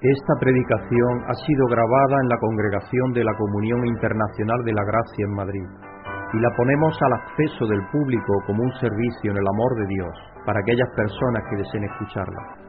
[0.00, 5.26] Esta predicación ha sido grabada en la congregación de la Comunión Internacional de la Gracia
[5.26, 5.68] en Madrid
[6.32, 10.14] y la ponemos al acceso del público como un servicio en el amor de Dios
[10.46, 12.59] para aquellas personas que deseen escucharla.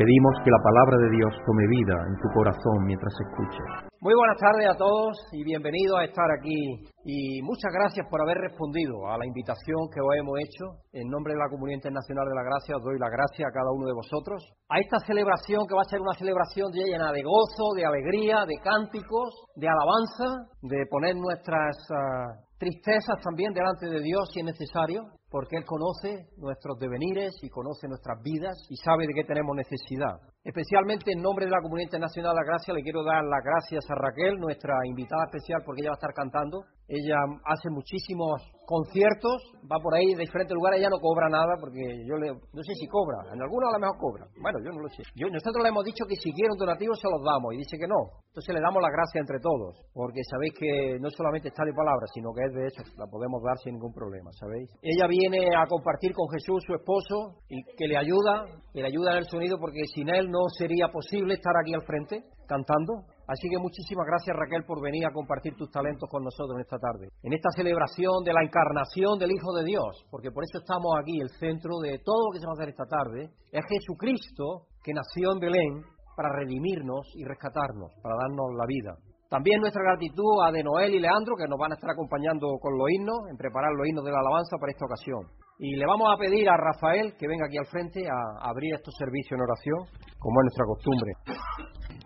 [0.00, 3.92] Pedimos que la palabra de Dios tome vida en tu corazón mientras escuches.
[4.00, 6.88] Muy buenas tardes a todos y bienvenidos a estar aquí.
[7.04, 10.80] Y muchas gracias por haber respondido a la invitación que os hemos hecho.
[10.96, 13.84] En nombre de la Comunidad Internacional de la Gracia doy la gracia a cada uno
[13.84, 14.40] de vosotros.
[14.72, 18.56] A esta celebración que va a ser una celebración llena de gozo, de alegría, de
[18.56, 25.12] cánticos, de alabanza, de poner nuestras ah, tristezas también delante de Dios si es necesario,
[25.30, 30.18] porque Él conoce nuestros devenires y conoce nuestras vidas y sabe de qué tenemos necesidad.
[30.42, 33.84] Especialmente en nombre de la Comunidad Internacional de la Gracia le quiero dar las gracias
[33.88, 36.64] a Raquel, nuestra invitada especial, porque ella va a estar cantando.
[36.90, 41.82] Ella hace muchísimos conciertos, va por ahí de diferentes lugares, ella no cobra nada porque
[42.06, 44.82] yo le, no sé si cobra, en algunos a lo mejor cobra, bueno, yo no
[44.82, 45.02] lo sé.
[45.14, 47.78] Yo, nosotros le hemos dicho que si quiere un donativo se los damos y dice
[47.78, 48.22] que no.
[48.30, 52.06] Entonces le damos la gracia entre todos, porque sabéis que no solamente está de palabra,
[52.14, 54.70] sino que es de hecho, la podemos dar sin ningún problema, ¿sabéis?
[54.82, 59.18] Ella viene a compartir con Jesús, su esposo, y que le ayuda, que le ayuda
[59.18, 63.06] en el sonido, porque sin él no sería posible estar aquí al frente cantando.
[63.30, 66.82] Así que muchísimas gracias Raquel por venir a compartir tus talentos con nosotros en esta
[66.82, 67.14] tarde.
[67.22, 71.14] En esta celebración de la encarnación del Hijo de Dios, porque por eso estamos aquí,
[71.22, 74.90] el centro de todo lo que se va a hacer esta tarde, es Jesucristo que
[74.90, 75.72] nació en Belén
[76.18, 78.98] para redimirnos y rescatarnos, para darnos la vida.
[79.30, 82.74] También nuestra gratitud a de Noel y Leandro, que nos van a estar acompañando con
[82.74, 85.22] los himnos, en preparar los himnos de la alabanza para esta ocasión.
[85.62, 88.90] Y le vamos a pedir a Rafael que venga aquí al frente a abrir estos
[88.98, 89.78] servicios en oración,
[90.18, 91.14] como es nuestra costumbre.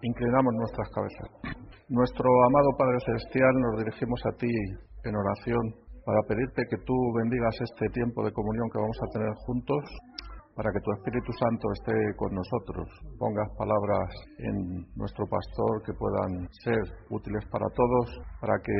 [0.05, 1.57] Inclinamos nuestras cabezas.
[1.89, 4.53] Nuestro amado Padre Celestial, nos dirigimos a ti
[5.01, 5.65] en oración
[6.05, 9.81] para pedirte que tú bendigas este tiempo de comunión que vamos a tener juntos,
[10.53, 12.85] para que tu Espíritu Santo esté con nosotros,
[13.17, 14.09] pongas palabras
[14.45, 18.77] en nuestro pastor que puedan ser útiles para todos, para que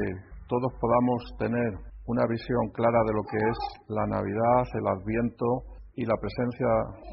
[0.47, 1.73] todos podamos tener
[2.05, 3.59] una visión clara de lo que es
[3.89, 6.71] la Navidad, el Adviento y la presencia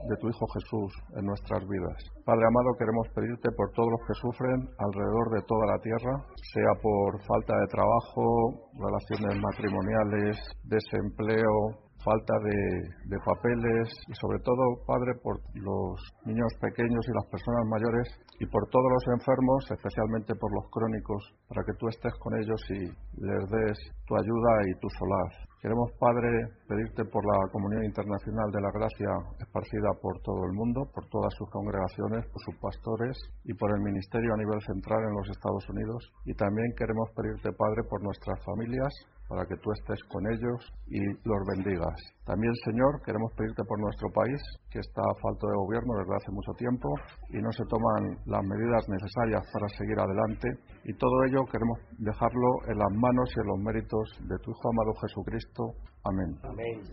[0.09, 1.97] de tu Hijo Jesús en nuestras vidas.
[2.25, 6.13] Padre amado, queremos pedirte por todos los que sufren alrededor de toda la tierra,
[6.53, 8.25] sea por falta de trabajo,
[8.73, 17.13] relaciones matrimoniales, desempleo, falta de, papeles y sobre todo, Padre, por los niños pequeños y
[17.13, 18.07] las personas mayores
[18.39, 22.61] y por todos los enfermos, especialmente por los crónicos, para que tú estés con ellos
[22.69, 22.81] y
[23.21, 23.77] les des
[24.07, 25.50] tu ayuda y tu solaz.
[25.61, 30.89] Queremos, Padre, pedirte por la comunidad internacional de la gracia esparcida por todo el mundo,
[30.91, 33.13] por todas sus congregaciones, por sus pastores
[33.45, 36.01] y por el ministerio a nivel central en los Estados Unidos.
[36.25, 38.89] Y también queremos pedirte, Padre, por nuestras familias,
[39.31, 40.59] para que tú estés con ellos
[40.91, 41.95] y los bendigas.
[42.27, 44.35] También, Señor, queremos pedirte por nuestro país,
[44.67, 46.91] que está a falta de gobierno desde hace mucho tiempo
[47.31, 50.51] y no se toman las medidas necesarias para seguir adelante.
[50.83, 54.67] Y todo ello queremos dejarlo en las manos y en los méritos de tu Hijo
[54.67, 55.63] amado Jesucristo.
[56.03, 56.29] Amén.
[56.43, 56.91] Amén.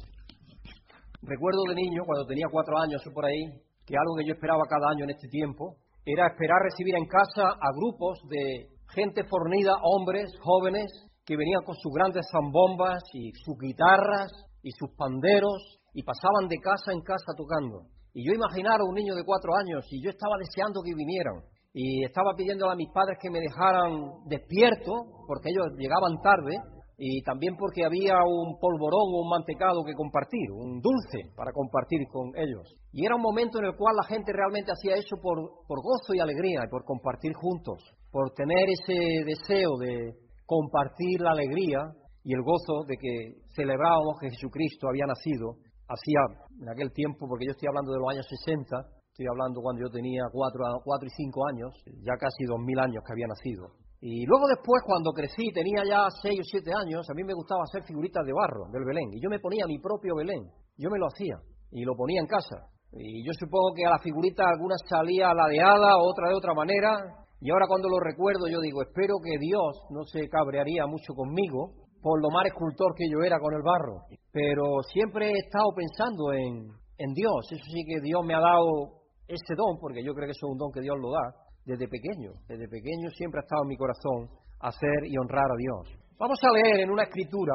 [1.27, 3.51] Recuerdo de niño, cuando tenía cuatro años o por ahí,
[3.83, 5.75] que algo que yo esperaba cada año en este tiempo
[6.07, 10.87] era esperar recibir en casa a grupos de gente fornida, hombres, jóvenes,
[11.29, 15.61] que venían con sus grandes zambombas y sus guitarras y sus panderos
[15.93, 17.85] y pasaban de casa en casa tocando.
[18.15, 21.45] Y yo imaginaba a un niño de cuatro años y yo estaba deseando que vinieran.
[21.75, 26.57] Y estaba pidiendo a mis padres que me dejaran despierto, porque ellos llegaban tarde,
[26.97, 32.09] y también porque había un polvorón o un mantecado que compartir, un dulce para compartir
[32.11, 32.73] con ellos.
[32.91, 35.37] Y era un momento en el cual la gente realmente hacía eso por,
[35.69, 38.97] por gozo y alegría, y por compartir juntos, por tener ese
[39.29, 41.93] deseo de, compartir la alegría
[42.25, 46.21] y el gozo de que celebrábamos que Jesucristo había nacido hacía
[46.61, 48.65] en aquel tiempo, porque yo estoy hablando de los años 60,
[49.13, 51.71] estoy hablando cuando yo tenía 4, cuatro y 5 años,
[52.01, 53.77] ya casi 2.000 años que había nacido.
[54.01, 57.65] Y luego después, cuando crecí, tenía ya 6 o 7 años, a mí me gustaba
[57.65, 59.13] hacer figuritas de barro del Belén.
[59.13, 60.49] Y yo me ponía mi propio Belén.
[60.79, 61.37] Yo me lo hacía.
[61.73, 62.71] Y lo ponía en casa.
[62.93, 67.27] Y yo supongo que a la figurita alguna salía ladeada, otra de otra manera.
[67.41, 71.71] Y ahora cuando lo recuerdo yo digo, espero que Dios no se cabrearía mucho conmigo
[72.03, 74.03] por lo mal escultor que yo era con el barro.
[74.33, 76.67] Pero siempre he estado pensando en,
[76.99, 77.47] en Dios.
[77.51, 80.53] Eso sí que Dios me ha dado ese don, porque yo creo que eso es
[80.53, 82.33] un don que Dios lo da desde pequeño.
[82.49, 85.95] Desde pequeño siempre ha estado en mi corazón hacer y honrar a Dios.
[86.19, 87.55] Vamos a leer en una escritura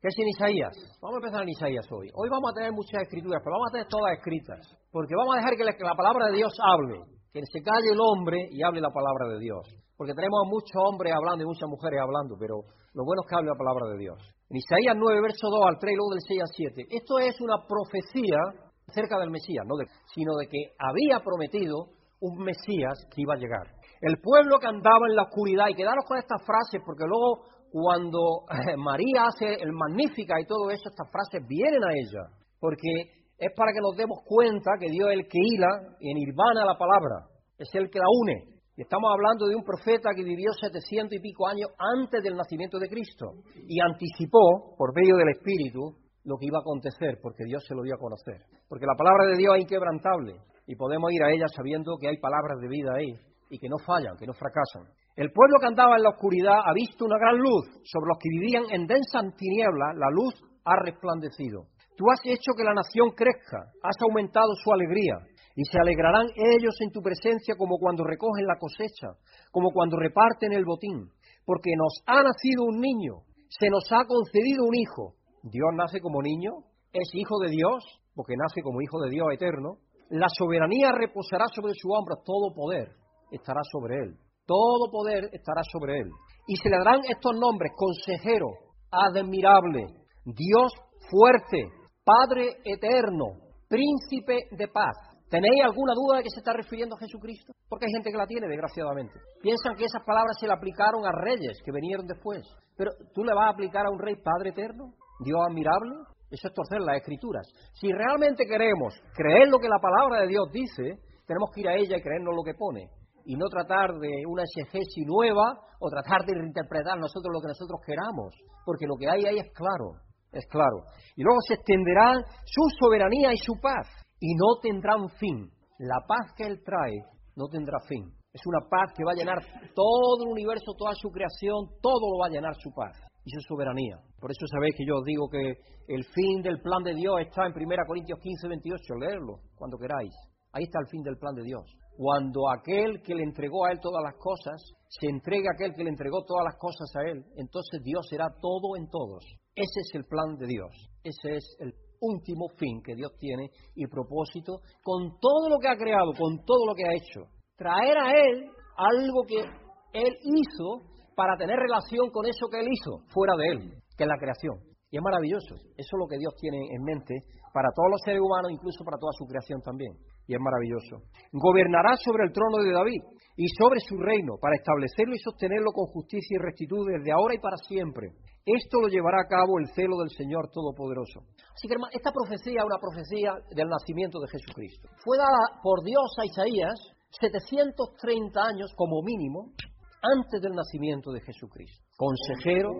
[0.00, 0.76] que es en Isaías.
[1.00, 2.12] Vamos a empezar en Isaías hoy.
[2.12, 4.60] Hoy vamos a tener muchas escrituras, pero vamos a tener todas escritas.
[4.92, 8.48] Porque vamos a dejar que la palabra de Dios hable que se calle el hombre
[8.48, 9.60] y hable la palabra de Dios.
[9.92, 12.64] Porque tenemos a muchos hombres hablando y muchas mujeres hablando, pero
[12.96, 14.16] lo bueno es que hable la palabra de Dios.
[14.48, 16.96] En Isaías 9, verso 2 al 3 y luego del 6 al 7.
[16.96, 18.40] Esto es una profecía
[18.88, 19.76] acerca del Mesías, no
[20.14, 21.92] sino de que había prometido
[22.24, 23.68] un Mesías que iba a llegar.
[24.00, 28.48] El pueblo que andaba en la oscuridad, y quedaros con estas frases, porque luego cuando
[28.48, 33.52] eh, María hace el Magnífica y todo eso, estas frases vienen a ella, porque es
[33.54, 37.28] para que nos demos cuenta que Dios es el que hila en nirvana la palabra,
[37.58, 38.56] es el que la une.
[38.76, 42.78] Y estamos hablando de un profeta que vivió setecientos y pico años antes del nacimiento
[42.78, 47.64] de Cristo y anticipó, por medio del Espíritu, lo que iba a acontecer, porque Dios
[47.66, 48.42] se lo dio a conocer.
[48.68, 50.36] Porque la palabra de Dios es inquebrantable
[50.66, 53.14] y podemos ir a ella sabiendo que hay palabras de vida ahí
[53.48, 54.92] y que no fallan, que no fracasan.
[55.14, 57.64] El pueblo que andaba en la oscuridad ha visto una gran luz.
[57.84, 60.34] Sobre los que vivían en densa tiniebla, la luz
[60.64, 61.64] ha resplandecido.
[61.96, 65.16] Tú has hecho que la nación crezca, has aumentado su alegría,
[65.56, 69.16] y se alegrarán ellos en tu presencia como cuando recogen la cosecha,
[69.50, 71.08] como cuando reparten el botín,
[71.46, 75.14] porque nos ha nacido un niño, se nos ha concedido un hijo.
[75.42, 76.52] Dios nace como niño,
[76.92, 77.82] es hijo de Dios,
[78.14, 79.78] porque nace como hijo de Dios eterno.
[80.10, 82.90] La soberanía reposará sobre su hombro, todo poder
[83.30, 84.16] estará sobre él.
[84.44, 86.10] Todo poder estará sobre él.
[86.46, 88.46] Y se le darán estos nombres, consejero,
[88.90, 89.86] admirable,
[90.24, 90.72] Dios
[91.10, 91.70] fuerte,
[92.06, 93.34] Padre eterno,
[93.66, 94.94] príncipe de paz.
[95.28, 97.52] ¿Tenéis alguna duda de que se está refiriendo a Jesucristo?
[97.68, 99.18] Porque hay gente que la tiene, desgraciadamente.
[99.42, 102.46] Piensan que esas palabras se le aplicaron a reyes que vinieron después.
[102.76, 104.94] Pero ¿tú le vas a aplicar a un rey Padre eterno?
[105.18, 106.06] ¿Dios admirable?
[106.30, 107.42] Eso es torcer las escrituras.
[107.74, 111.74] Si realmente queremos creer lo que la palabra de Dios dice, tenemos que ir a
[111.74, 112.86] ella y creernos lo que pone
[113.24, 117.80] y no tratar de una exegesis nueva o tratar de reinterpretar nosotros lo que nosotros
[117.84, 118.30] queramos,
[118.64, 120.05] porque lo que hay ahí es claro,
[120.36, 120.84] es claro.
[121.16, 123.88] Y luego se extenderá su soberanía y su paz,
[124.20, 125.50] y no tendrán fin.
[125.78, 127.04] La paz que Él trae
[127.36, 128.04] no tendrá fin.
[128.32, 129.38] Es una paz que va a llenar
[129.74, 132.92] todo el universo, toda su creación, todo lo va a llenar su paz
[133.24, 133.96] y su soberanía.
[134.20, 135.54] Por eso sabéis que yo os digo que
[135.88, 140.14] el fin del plan de Dios está en 1 Corintios 15, 28, leerlo cuando queráis.
[140.52, 141.64] Ahí está el fin del plan de Dios
[141.96, 145.82] cuando aquel que le entregó a él todas las cosas, se entrega a aquel que
[145.82, 149.24] le entregó todas las cosas a él, entonces Dios será todo en todos.
[149.56, 150.70] Ese es el plan de Dios,
[151.02, 155.78] ese es el último fin que Dios tiene y propósito con todo lo que ha
[155.78, 157.24] creado, con todo lo que ha hecho.
[157.56, 160.82] Traer a Él algo que Él hizo
[161.16, 164.60] para tener relación con eso que Él hizo, fuera de Él, que es la creación.
[164.90, 165.54] Y es maravilloso.
[165.54, 167.14] Eso es lo que Dios tiene en mente
[167.56, 169.96] para todos los seres humanos, incluso para toda su creación también
[170.28, 171.08] y es maravilloso.
[171.32, 173.00] Gobernará sobre el trono de David
[173.32, 177.40] y sobre su reino para establecerlo y sostenerlo con justicia y rectitud desde ahora y
[177.40, 178.12] para siempre.
[178.44, 181.24] Esto lo llevará a cabo el celo del Señor Todopoderoso.
[181.32, 184.88] Así que, hermano, esta profecía es una profecía del nacimiento de Jesucristo.
[185.02, 186.76] Fue dada por Dios a Isaías
[187.16, 189.56] 730 años como mínimo
[190.04, 191.82] antes del nacimiento de Jesucristo.
[191.96, 192.70] Consejero,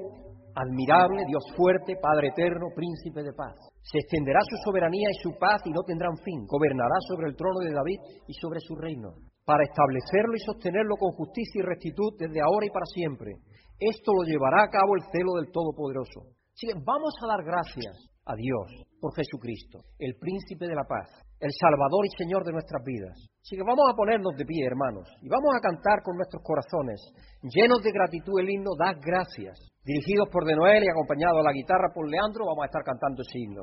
[0.55, 3.57] admirable, Dios fuerte, Padre eterno, príncipe de paz.
[3.87, 6.45] Se extenderá su soberanía y su paz y no tendrán fin.
[6.47, 11.13] Gobernará sobre el trono de David y sobre su reino, para establecerlo y sostenerlo con
[11.13, 13.39] justicia y rectitud desde ahora y para siempre.
[13.79, 16.35] Esto lo llevará a cabo el celo del Todopoderoso.
[16.51, 17.95] Así que vamos a dar gracias
[18.27, 18.67] a Dios
[19.01, 21.09] por Jesucristo, el príncipe de la paz,
[21.41, 23.17] el Salvador y Señor de nuestras vidas.
[23.43, 27.01] Así que vamos a ponernos de pie, hermanos, y vamos a cantar con nuestros corazones,
[27.43, 31.53] llenos de gratitud el himno, da gracias dirigidos por De Noel y acompañado a la
[31.53, 33.63] guitarra por Leandro, vamos a estar cantando ese himno.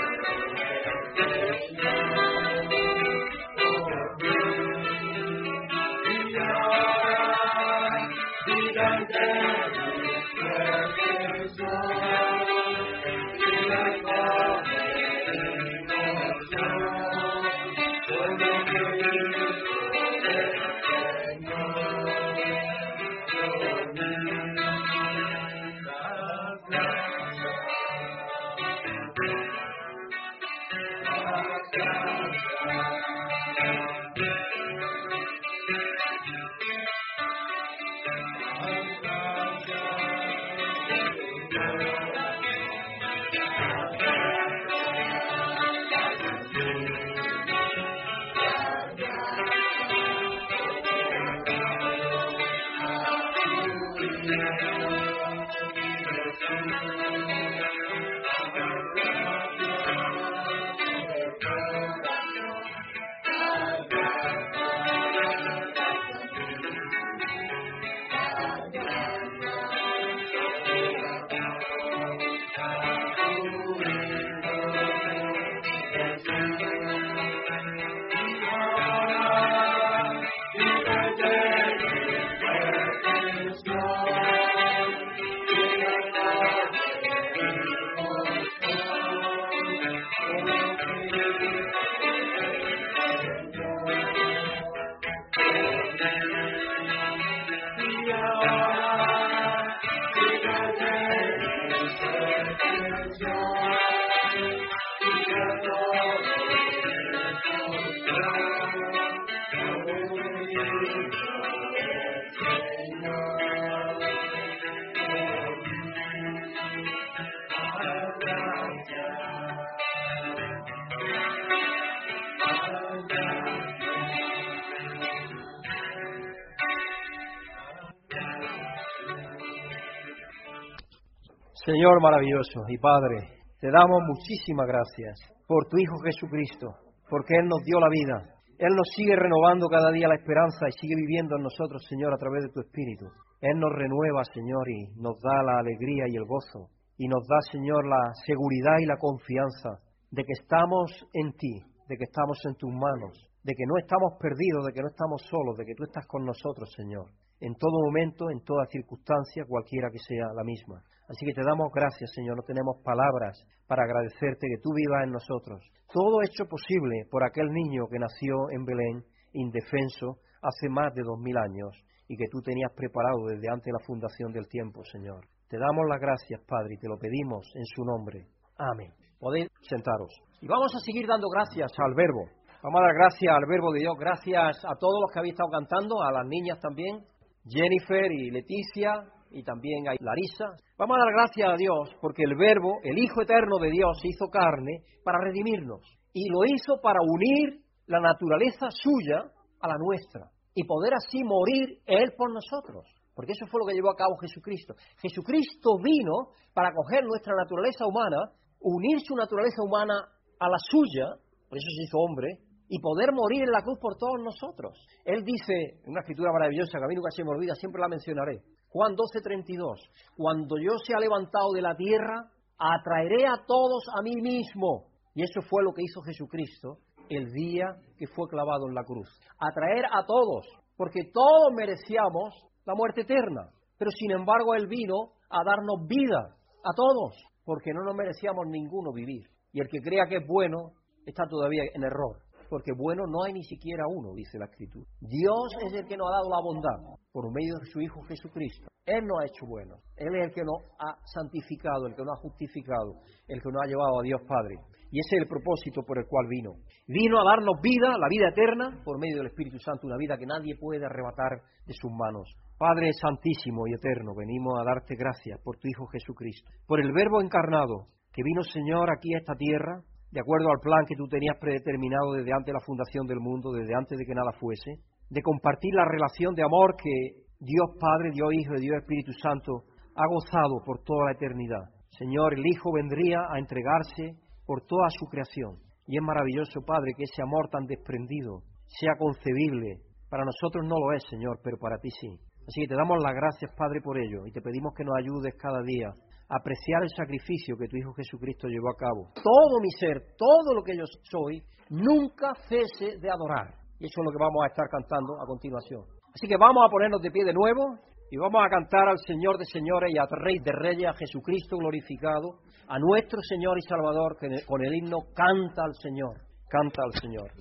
[131.63, 135.13] Señor maravilloso y Padre, te damos muchísimas gracias
[135.45, 136.73] por tu Hijo Jesucristo,
[137.07, 138.33] porque Él nos dio la vida.
[138.57, 142.17] Él nos sigue renovando cada día la esperanza y sigue viviendo en nosotros, Señor, a
[142.17, 143.05] través de tu Espíritu.
[143.41, 146.73] Él nos renueva, Señor, y nos da la alegría y el gozo.
[146.97, 151.95] Y nos da, Señor, la seguridad y la confianza de que estamos en ti, de
[151.95, 153.13] que estamos en tus manos,
[153.43, 156.25] de que no estamos perdidos, de que no estamos solos, de que tú estás con
[156.25, 157.05] nosotros, Señor,
[157.39, 160.81] en todo momento, en toda circunstancia, cualquiera que sea la misma.
[161.11, 162.37] Así que te damos gracias, Señor.
[162.37, 163.35] No tenemos palabras
[163.67, 165.59] para agradecerte que tú vivas en nosotros.
[165.91, 169.03] Todo hecho posible por aquel niño que nació en Belén,
[169.33, 171.75] indefenso, hace más de dos mil años
[172.07, 175.27] y que tú tenías preparado desde antes de la fundación del tiempo, Señor.
[175.49, 178.27] Te damos las gracias, Padre, y te lo pedimos en su nombre.
[178.55, 178.95] Amén.
[179.19, 180.15] Podéis sentaros.
[180.39, 182.23] Y vamos a seguir dando gracias al Verbo.
[182.63, 183.95] Vamos a dar gracias al Verbo de Dios.
[183.99, 187.03] Gracias a todos los que habéis estado cantando, a las niñas también,
[187.43, 190.55] Jennifer y Leticia, y también a Larisa.
[190.77, 194.09] Vamos a dar gracias a Dios porque el Verbo, el Hijo Eterno de Dios, se
[194.09, 195.81] hizo carne para redimirnos
[196.13, 199.23] y lo hizo para unir la naturaleza suya
[199.59, 202.85] a la nuestra y poder así morir Él por nosotros.
[203.13, 204.75] Porque eso fue lo que llevó a cabo Jesucristo.
[205.01, 209.93] Jesucristo vino para coger nuestra naturaleza humana, unir su naturaleza humana
[210.39, 211.05] a la suya,
[211.47, 212.27] por eso se hizo hombre,
[212.67, 214.79] y poder morir en la cruz por todos nosotros.
[215.03, 217.89] Él dice, en una escritura maravillosa que a mí nunca se me olvida, siempre la
[217.89, 218.39] mencionaré,
[218.71, 219.79] Juan 12:32,
[220.15, 224.85] cuando yo sea levantado de la tierra, atraeré a todos a mí mismo.
[225.13, 226.77] Y eso fue lo que hizo Jesucristo
[227.09, 227.65] el día
[227.97, 229.09] que fue clavado en la cruz.
[229.37, 230.47] Atraer a todos,
[230.77, 232.33] porque todos merecíamos
[232.65, 233.49] la muerte eterna.
[233.77, 238.93] Pero sin embargo Él vino a darnos vida a todos, porque no nos merecíamos ninguno
[238.93, 239.27] vivir.
[239.51, 240.71] Y el que crea que es bueno
[241.05, 244.85] está todavía en error porque bueno no hay ni siquiera uno, dice la Escritura.
[244.99, 248.67] Dios es el que nos ha dado la bondad por medio de su Hijo Jesucristo.
[248.85, 252.11] Él nos ha hecho bueno, Él es el que nos ha santificado, el que nos
[252.11, 254.59] ha justificado, el que nos ha llevado a Dios Padre.
[254.91, 256.55] Y ese es el propósito por el cual vino.
[256.87, 260.25] Vino a darnos vida, la vida eterna, por medio del Espíritu Santo, una vida que
[260.25, 262.35] nadie puede arrebatar de sus manos.
[262.57, 267.21] Padre Santísimo y Eterno, venimos a darte gracias por tu Hijo Jesucristo, por el Verbo
[267.21, 271.37] encarnado, que vino Señor aquí a esta tierra, de acuerdo al plan que tú tenías
[271.39, 275.21] predeterminado desde antes de la fundación del mundo, desde antes de que nada fuese, de
[275.21, 279.63] compartir la relación de amor que Dios Padre, Dios Hijo y Dios Espíritu Santo
[279.95, 281.63] ha gozado por toda la eternidad.
[281.97, 284.15] Señor, el Hijo vendría a entregarse
[284.45, 285.57] por toda su creación.
[285.87, 289.79] Y es maravilloso, Padre, que ese amor tan desprendido sea concebible.
[290.09, 292.19] Para nosotros no lo es, Señor, pero para ti sí.
[292.47, 295.35] Así que te damos las gracias, Padre, por ello, y te pedimos que nos ayudes
[295.37, 295.93] cada día
[296.31, 299.11] apreciar el sacrificio que tu Hijo Jesucristo llevó a cabo.
[299.15, 303.53] Todo mi ser, todo lo que yo soy, nunca cese de adorar.
[303.79, 305.83] Y eso es lo que vamos a estar cantando a continuación.
[306.13, 307.77] Así que vamos a ponernos de pie de nuevo
[308.09, 311.57] y vamos a cantar al Señor de señores y al Rey de reyes, a Jesucristo
[311.57, 316.15] glorificado, a nuestro Señor y Salvador, que con el himno canta al Señor,
[316.47, 317.31] canta al Señor.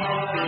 [0.00, 0.47] Lord.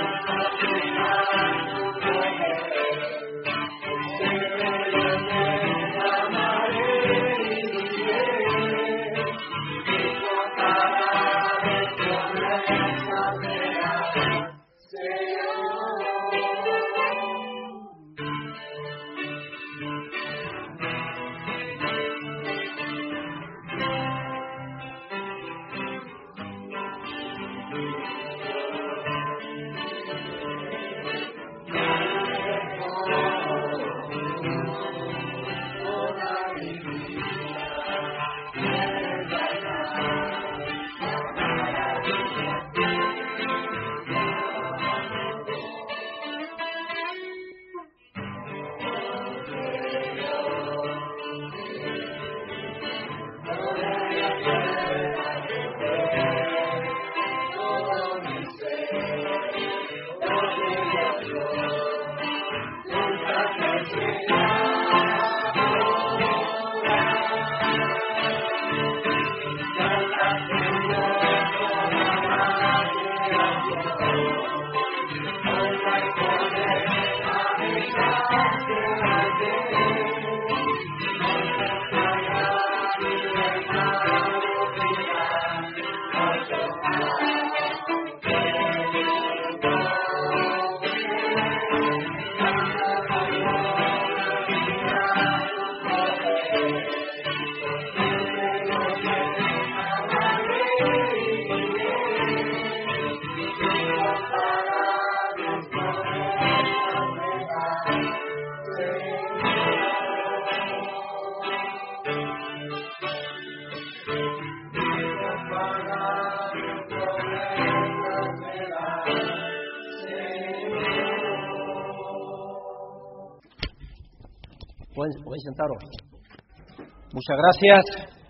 [127.13, 128.21] Muchas gracias.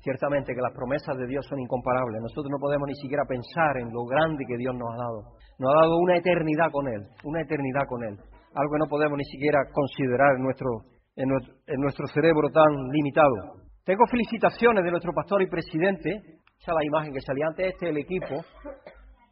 [0.00, 2.22] Ciertamente que las promesas de Dios son incomparables.
[2.22, 5.20] Nosotros no podemos ni siquiera pensar en lo grande que Dios nos ha dado.
[5.58, 8.14] Nos ha dado una eternidad con Él, una eternidad con Él.
[8.54, 10.70] Algo que no podemos ni siquiera considerar en nuestro,
[11.16, 13.66] en nuestro, en nuestro cerebro tan limitado.
[13.84, 16.10] Tengo felicitaciones de nuestro pastor y presidente.
[16.56, 17.66] Esa es la imagen que salía antes.
[17.74, 18.46] Este es el equipo.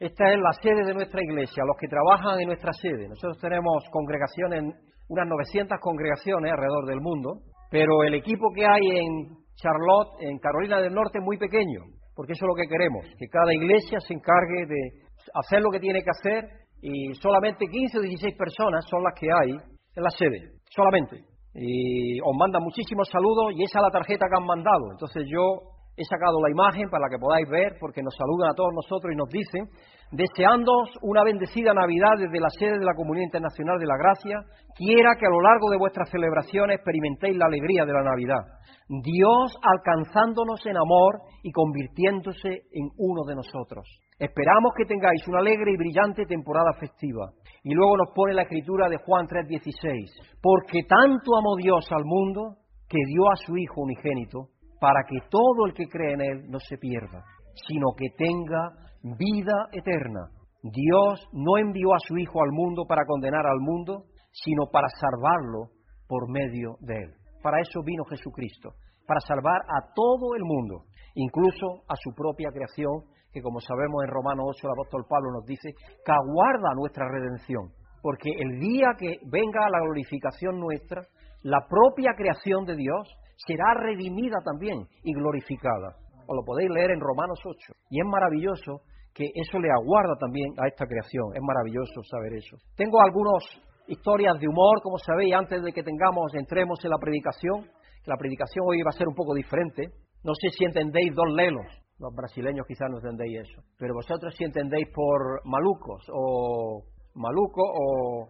[0.01, 3.09] Esta es la sede de nuestra iglesia, los que trabajan en nuestra sede.
[3.09, 4.75] Nosotros tenemos congregaciones
[5.09, 7.41] unas 900 congregaciones alrededor del mundo,
[7.71, 11.81] pero el equipo que hay en Charlotte, en Carolina del Norte, es muy pequeño,
[12.15, 15.81] porque eso es lo que queremos, que cada iglesia se encargue de hacer lo que
[15.81, 16.49] tiene que hacer
[16.81, 21.25] y solamente 15 o 16 personas son las que hay en la sede, solamente.
[21.55, 24.91] Y os mandan muchísimos saludos y esa es la tarjeta que han mandado.
[24.91, 28.73] Entonces yo he sacado la imagen para que podáis ver, porque nos saludan a todos
[28.75, 29.69] nosotros y nos dicen
[30.11, 34.39] deseándoos una bendecida Navidad desde la sede de la Comunidad Internacional de la Gracia,
[34.77, 38.43] quiera que a lo largo de vuestras celebraciones experimentéis la alegría de la Navidad.
[38.89, 43.89] Dios alcanzándonos en amor y convirtiéndose en uno de nosotros.
[44.19, 47.33] Esperamos que tengáis una alegre y brillante temporada festiva.
[47.65, 52.59] Y luego nos pone la escritura de Juan 3:16, porque tanto amó Dios al mundo
[52.89, 54.51] que dio a su Hijo unigénito,
[54.85, 57.25] para que todo el que cree en Él no se pierda,
[57.67, 58.69] sino que tenga
[59.17, 60.29] vida eterna.
[60.61, 65.71] Dios no envió a su Hijo al mundo para condenar al mundo, sino para salvarlo
[66.07, 67.15] por medio de él.
[67.43, 68.75] Para eso vino Jesucristo,
[69.07, 74.11] para salvar a todo el mundo, incluso a su propia creación, que como sabemos en
[74.11, 75.73] Romanos 8 el apóstol Pablo nos dice,
[76.05, 81.01] que aguarda nuestra redención, porque el día que venga la glorificación nuestra,
[81.41, 85.97] la propia creación de Dios será redimida también y glorificada.
[86.27, 87.73] Os lo podéis leer en Romanos 8.
[87.91, 88.81] Y es maravilloso
[89.15, 91.35] que eso le aguarda también a esta creación.
[91.35, 92.57] Es maravilloso saber eso.
[92.77, 93.45] Tengo algunas
[93.87, 97.67] historias de humor, como sabéis, antes de que tengamos, entremos en la predicación.
[98.07, 99.89] La predicación hoy va a ser un poco diferente.
[100.25, 101.67] No sé si entendéis dos lelos.
[101.99, 103.63] Los brasileños quizás no entendéis eso.
[103.79, 106.83] Pero vosotros si entendéis por malucos o
[107.15, 108.29] maluco o,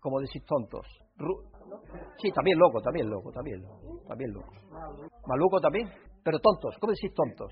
[0.00, 0.86] como decís tontos.
[2.18, 4.52] Sí, también loco, también loco, también loco, también loco.
[5.26, 5.88] Maluco también.
[6.22, 7.50] Pero tontos, ¿cómo decís tontos?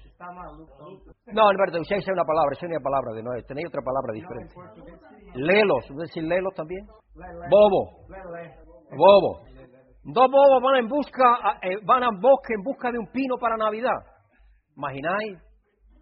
[1.33, 4.55] No, Alberto, usáis una palabra, esa es una palabra de Noé, tenéis otra palabra diferente.
[5.35, 6.87] Lelos, ¿no decís lelos también?
[7.51, 8.05] Bobo.
[8.97, 9.41] Bobo.
[10.05, 13.57] Dos bobos van en busca, eh, van al bosque en busca de un pino para
[13.57, 13.99] Navidad.
[14.77, 15.39] ¿Imagináis?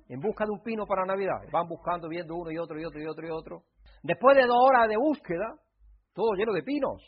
[0.09, 1.43] En busca de un pino para Navidad.
[1.51, 3.63] Van buscando, viendo uno y otro y otro y otro y otro.
[4.03, 5.55] Después de dos horas de búsqueda,
[6.15, 7.03] todo lleno de pinos,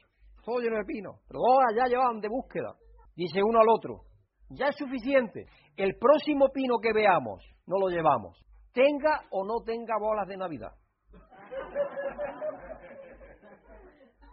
[0.49, 2.75] todo lleno de pinos, pero dos horas ya llevaban de búsqueda.
[3.15, 4.01] Dice uno al otro,
[4.49, 5.45] ya es suficiente.
[5.77, 8.43] El próximo pino que veamos, no lo llevamos.
[8.73, 10.73] Tenga o no tenga bolas de Navidad.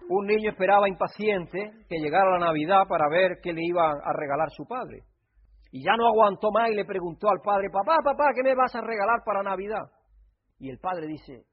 [0.08, 4.49] Un niño esperaba impaciente que llegara la Navidad para ver qué le iba a regalar
[4.51, 5.04] su padre.
[5.71, 8.73] Y ya no aguantó más y le preguntó al padre, papá, papá, ¿qué me vas
[8.73, 9.91] a regalar para Navidad?
[10.60, 11.43] Y el padre dice,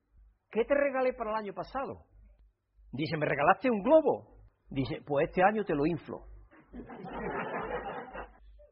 [0.50, 2.04] ¿qué te regalé para el año pasado?
[2.92, 4.31] Dice, ¿me regalaste un globo?
[4.72, 6.22] Dice, pues este año te lo inflo.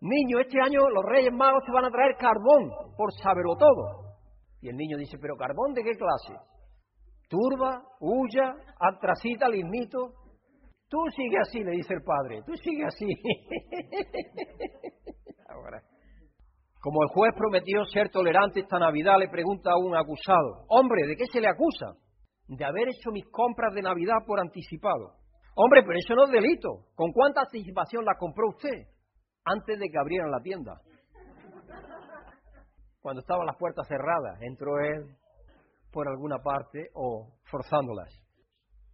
[0.01, 4.17] Niño, este año los Reyes Magos te van a traer carbón, por saberlo todo.
[4.63, 6.41] Y el niño dice, ¿pero carbón de qué clase?
[7.29, 10.15] Turba, huya, antracita, lignito.
[10.89, 13.07] Tú sigue así, le dice el padre, tú sigue así.
[15.51, 15.83] Ahora,
[16.81, 21.17] como el juez prometió ser tolerante esta Navidad, le pregunta a un acusado, hombre, ¿de
[21.17, 21.93] qué se le acusa?
[22.49, 25.20] De haber hecho mis compras de Navidad por anticipado.
[25.63, 26.87] Hombre, pero eso no es delito.
[26.95, 28.87] ¿Con cuánta anticipación la compró usted?
[29.45, 30.81] antes de que abrieran la tienda.
[33.01, 35.17] Cuando estaban las puertas cerradas, entró él
[35.91, 38.09] por alguna parte o forzándolas.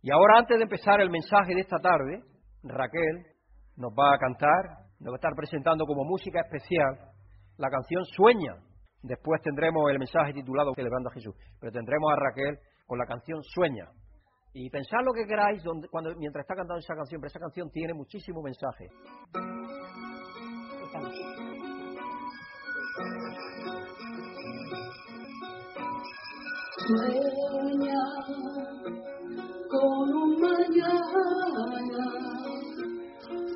[0.02, 2.22] Y ahora, antes de empezar el mensaje de esta tarde,
[2.62, 3.26] Raquel
[3.76, 7.10] nos va a cantar, nos va a estar presentando como música especial
[7.58, 8.54] la canción Sueña.
[9.02, 13.42] Después tendremos el mensaje titulado Celebrando a Jesús, pero tendremos a Raquel con la canción
[13.42, 13.90] Sueña
[14.58, 17.70] y pensad lo que queráis donde, cuando, mientras está cantando esa canción, pero esa canción
[17.70, 18.88] tiene muchísimo mensaje.
[26.86, 28.00] Sueña
[29.68, 30.88] con un mañana,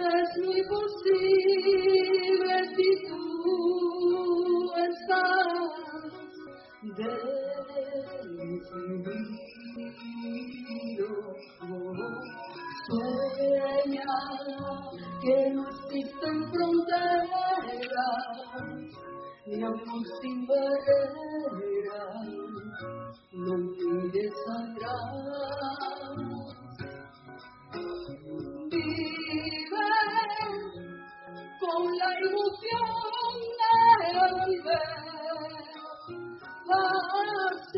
[0.00, 5.70] es muy posible si tú estás
[6.96, 7.40] decidido.
[12.86, 14.14] Sueña
[15.22, 17.80] que no existen fronteras
[19.46, 21.29] ni amor sin barreras,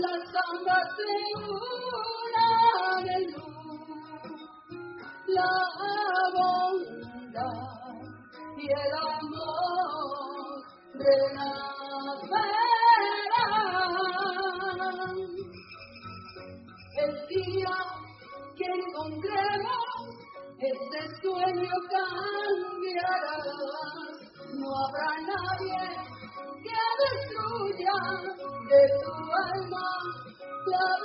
[0.00, 4.38] las ambas se unan en luz,
[5.26, 5.52] la
[6.34, 7.60] bondad
[8.56, 10.62] y el amor
[10.94, 11.70] renacerán.
[16.96, 17.74] El día
[18.56, 19.84] que encontremos
[20.58, 23.36] este sueño cambiará.
[24.52, 25.82] No habrá nadie
[26.64, 27.96] que destruya
[28.68, 29.12] de tu
[29.44, 29.88] alma
[30.66, 31.00] la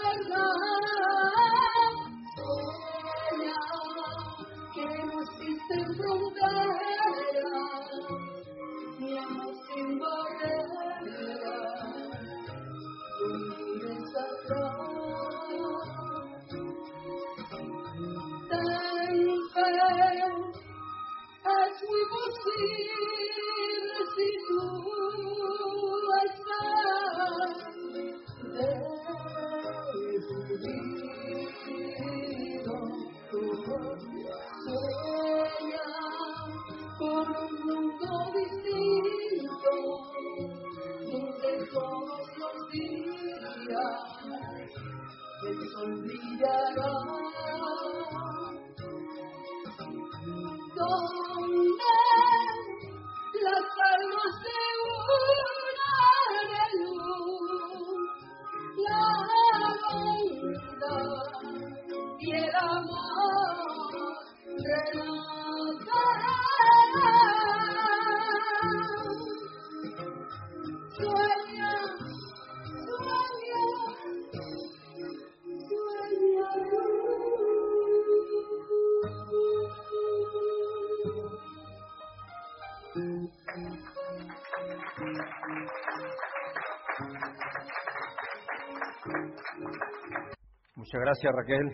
[91.32, 91.66] Raquel.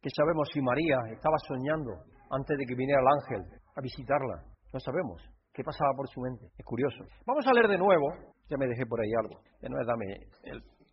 [0.00, 1.92] ¿Qué sabemos si María estaba soñando
[2.30, 4.44] antes de que viniera el ángel a visitarla?
[4.72, 5.20] No sabemos.
[5.52, 6.46] ¿Qué pasaba por su mente?
[6.56, 7.04] Es curioso.
[7.26, 8.06] Vamos a leer de nuevo.
[8.48, 9.40] Ya me dejé por ahí algo.
[9.60, 10.06] No es dame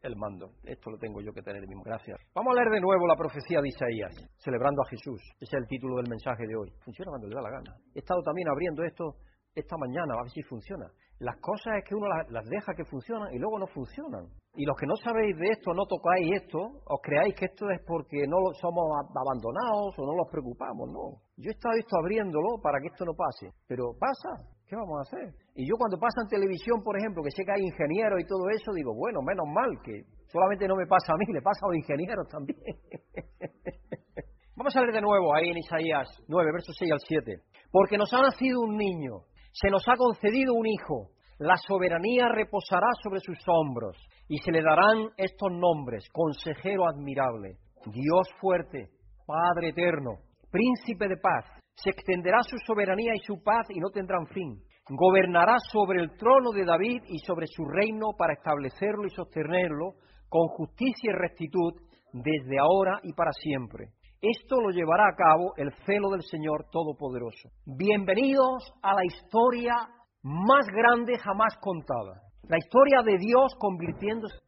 [0.01, 0.51] el, mando.
[0.63, 1.61] Esto lo tengo yo que tener.
[1.85, 2.17] Gracias.
[2.33, 5.21] Vamos a leer de nuevo la profecía de Isaías, celebrando a Jesús.
[5.39, 6.69] Ese es el título del mensaje de hoy.
[6.83, 7.75] Funciona cuando le da la gana.
[7.93, 9.15] He estado también abriendo esto
[9.59, 10.85] esta mañana, a ver si funciona.
[11.19, 14.29] Las cosas es que uno las, deja que funcionan y luego no funcionan.
[14.53, 17.81] Y los que no sabéis de esto, no tocáis esto, os creáis que esto es
[17.85, 21.17] porque no somos abandonados o no nos preocupamos, no.
[21.37, 25.05] Yo he estado esto abriéndolo para que esto no pase, pero pasa, ¿qué vamos a
[25.09, 25.33] hacer?
[25.55, 28.49] Y yo cuando pasa en televisión, por ejemplo, que sé que hay ingenieros y todo
[28.53, 31.69] eso, digo, bueno, menos mal que solamente no me pasa a mí, le pasa a
[31.69, 32.61] los ingenieros también.
[34.57, 37.41] Vamos a leer de nuevo ahí en Isaías 9, versos 6 al 7.
[37.71, 39.21] Porque nos ha nacido un niño,
[39.59, 44.61] se nos ha concedido un hijo, la soberanía reposará sobre sus hombros y se le
[44.61, 48.89] darán estos nombres, consejero admirable, Dios fuerte,
[49.25, 50.19] Padre eterno,
[50.51, 51.45] príncipe de paz.
[51.75, 54.61] Se extenderá su soberanía y su paz y no tendrán fin.
[54.89, 59.93] Gobernará sobre el trono de David y sobre su reino para establecerlo y sostenerlo
[60.29, 61.73] con justicia y rectitud
[62.13, 63.89] desde ahora y para siempre.
[64.21, 67.49] Esto lo llevará a cabo el celo del Señor Todopoderoso.
[67.67, 69.75] Bienvenidos a la historia
[70.23, 72.23] más grande jamás contada.
[72.49, 74.39] La historia de Dios convirtiéndose,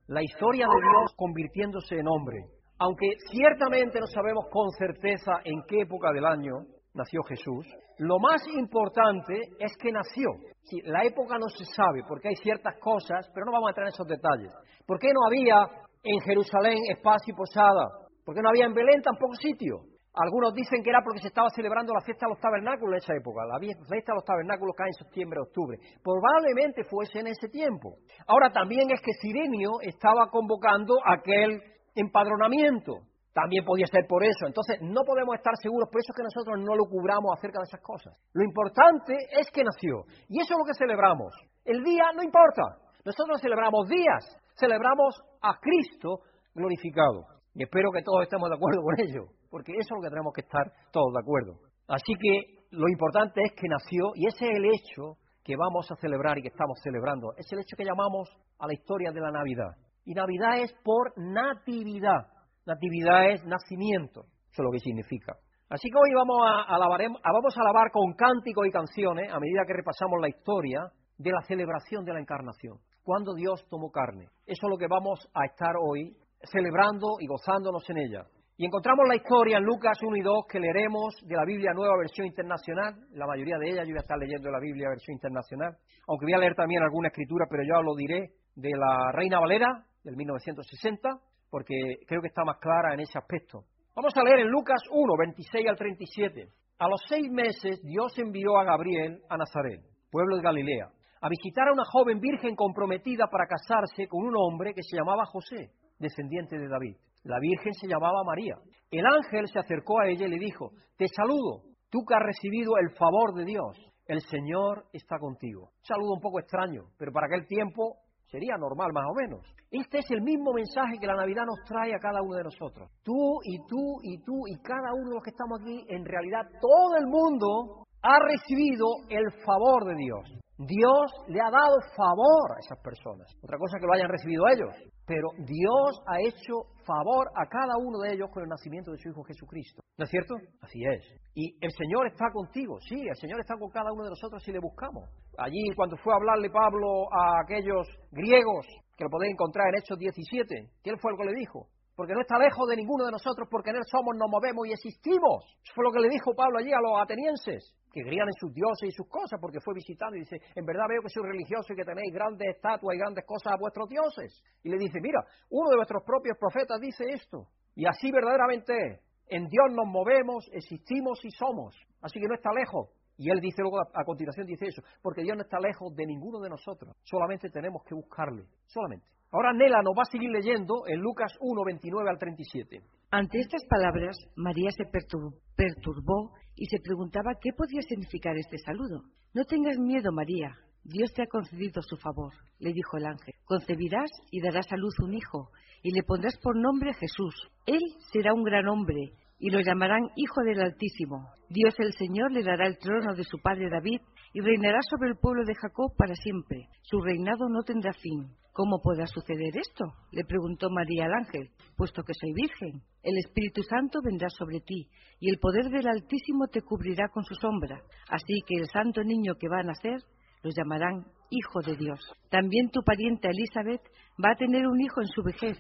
[2.00, 2.46] en hombre.
[2.80, 7.68] Aunque ciertamente no sabemos con certeza en qué época del año nació Jesús,
[8.00, 10.32] lo más importante es que nació.
[10.64, 13.86] Sí, la época no se sabe porque hay ciertas cosas, pero no vamos a entrar
[13.86, 14.52] en esos detalles.
[14.88, 15.68] ¿Por qué no había
[16.02, 18.09] en Jerusalén espacio y posada?
[18.30, 19.90] ¿Por qué no había en Belén tampoco sitio?
[20.14, 23.18] Algunos dicen que era porque se estaba celebrando la fiesta de los tabernáculos en esa
[23.18, 23.42] época.
[23.50, 25.80] La fiesta de los tabernáculos cae en septiembre, octubre.
[26.04, 27.98] Probablemente fuese en ese tiempo.
[28.28, 31.58] Ahora también es que Sirenio estaba convocando aquel
[31.96, 33.02] empadronamiento.
[33.34, 34.46] También podía ser por eso.
[34.46, 37.66] Entonces, no podemos estar seguros, por eso es que nosotros no lo cubramos acerca de
[37.66, 38.14] esas cosas.
[38.38, 40.06] Lo importante es que nació.
[40.30, 41.34] Y eso es lo que celebramos.
[41.66, 42.78] El día no importa.
[43.04, 44.38] Nosotros celebramos días.
[44.54, 46.22] Celebramos a Cristo
[46.54, 47.39] glorificado.
[47.60, 50.32] Y espero que todos estemos de acuerdo con ello, porque eso es lo que tenemos
[50.34, 51.60] que estar todos de acuerdo.
[51.90, 55.96] Así que lo importante es que nació y ese es el hecho que vamos a
[55.98, 57.34] celebrar y que estamos celebrando.
[57.36, 59.76] Es el hecho que llamamos a la historia de la Navidad.
[60.06, 62.32] Y Navidad es por natividad.
[62.66, 64.22] Natividad es nacimiento.
[64.54, 65.36] Eso es lo que significa.
[65.68, 69.66] Así que hoy vamos a, alabar, vamos a alabar con cánticos y canciones, a medida
[69.68, 72.78] que repasamos la historia de la celebración de la encarnación.
[73.04, 74.30] Cuando Dios tomó carne.
[74.46, 78.26] Eso es lo que vamos a estar hoy celebrando y gozándonos en ella.
[78.58, 81.96] Y encontramos la historia en Lucas 1 y 2 que leeremos de la Biblia Nueva
[81.98, 82.94] Versión Internacional.
[83.14, 85.78] La mayoría de ellas yo voy a estar leyendo la Biblia Versión Internacional.
[86.10, 89.86] Aunque voy a leer también alguna escritura, pero yo lo diré de la Reina Valera
[90.04, 91.08] del 1960,
[91.50, 93.64] porque creo que está más clara en ese aspecto.
[93.96, 96.50] Vamos a leer en Lucas 1, 26 al 37.
[96.80, 99.80] A los seis meses Dios envió a Gabriel a Nazaret,
[100.12, 100.90] pueblo de Galilea,
[101.22, 105.26] a visitar a una joven virgen comprometida para casarse con un hombre que se llamaba
[105.26, 106.96] José descendiente de David.
[107.24, 108.56] La Virgen se llamaba María.
[108.92, 112.74] El ángel se acercó a ella y le dijo, te saludo, tú que has recibido
[112.82, 115.70] el favor de Dios, el Señor está contigo.
[115.82, 117.98] saludo un poco extraño, pero para aquel tiempo
[118.32, 119.46] sería normal más o menos.
[119.70, 122.90] Este es el mismo mensaje que la Navidad nos trae a cada uno de nosotros.
[123.04, 126.42] Tú y tú y tú y cada uno de los que estamos aquí, en realidad
[126.60, 130.40] todo el mundo ha recibido el favor de Dios.
[130.58, 133.32] Dios le ha dado favor a esas personas.
[133.44, 134.76] Otra cosa que lo hayan recibido ellos.
[135.10, 139.10] Pero Dios ha hecho favor a cada uno de ellos con el nacimiento de su
[139.10, 139.82] Hijo Jesucristo.
[139.98, 140.36] ¿No es cierto?
[140.62, 141.02] Así es.
[141.34, 142.78] Y el Señor está contigo.
[142.88, 145.10] Sí, el Señor está con cada uno de nosotros si le buscamos.
[145.40, 149.98] Allí cuando fue a hablarle Pablo a aquellos griegos, que lo podéis encontrar en Hechos
[149.98, 151.66] 17, ¿qué fue lo que le dijo?
[152.00, 154.72] Porque no está lejos de ninguno de nosotros, porque en Él somos, nos movemos y
[154.72, 155.44] existimos.
[155.60, 158.54] Eso fue lo que le dijo Pablo allí a los atenienses que creían en sus
[158.54, 161.70] dioses y sus cosas, porque fue visitando y dice, en verdad veo que sois religiosos
[161.72, 164.32] y que tenéis grandes estatuas y grandes cosas a vuestros dioses.
[164.64, 169.04] Y le dice, mira, uno de vuestros propios profetas dice esto, y así verdaderamente.
[169.28, 171.76] En Dios nos movemos, existimos y somos.
[172.02, 172.96] Así que no está lejos.
[173.18, 176.40] Y él dice luego, a continuación dice eso, porque Dios no está lejos de ninguno
[176.40, 176.96] de nosotros.
[177.04, 178.46] Solamente tenemos que buscarle.
[178.68, 179.19] Solamente.
[179.32, 182.82] Ahora Nela nos va a seguir leyendo en Lucas 1, 29 al 37.
[183.12, 189.04] Ante estas palabras, María se perturbó y se preguntaba qué podía significar este saludo.
[189.36, 190.58] No tengas miedo, María.
[190.84, 193.36] Dios te ha concedido su favor, le dijo el ángel.
[193.46, 195.52] Concebirás y darás a luz un hijo,
[195.84, 197.36] y le pondrás por nombre Jesús.
[197.68, 201.30] Él será un gran hombre, y lo llamarán Hijo del Altísimo.
[201.50, 204.02] Dios el Señor le dará el trono de su padre David,
[204.34, 206.68] y reinará sobre el pueblo de Jacob para siempre.
[206.82, 208.36] Su reinado no tendrá fin.
[208.60, 209.86] ¿Cómo podrá suceder esto?
[210.12, 212.84] le preguntó María al ángel, puesto que soy virgen.
[213.02, 214.90] El Espíritu Santo vendrá sobre ti,
[215.22, 217.80] y el poder del Altísimo te cubrirá con su sombra.
[218.10, 220.04] Así que el santo niño que va a nacer
[220.44, 222.02] lo llamarán Hijo de Dios.
[222.30, 223.82] También tu pariente Elizabeth
[224.22, 225.58] va a tener un hijo en su vejez.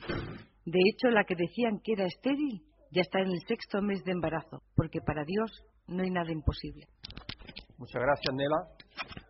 [0.65, 4.11] De hecho, la que decían que era estéril ya está en el sexto mes de
[4.11, 6.83] embarazo, porque para Dios no hay nada imposible.
[7.77, 8.59] Muchas gracias, Nela.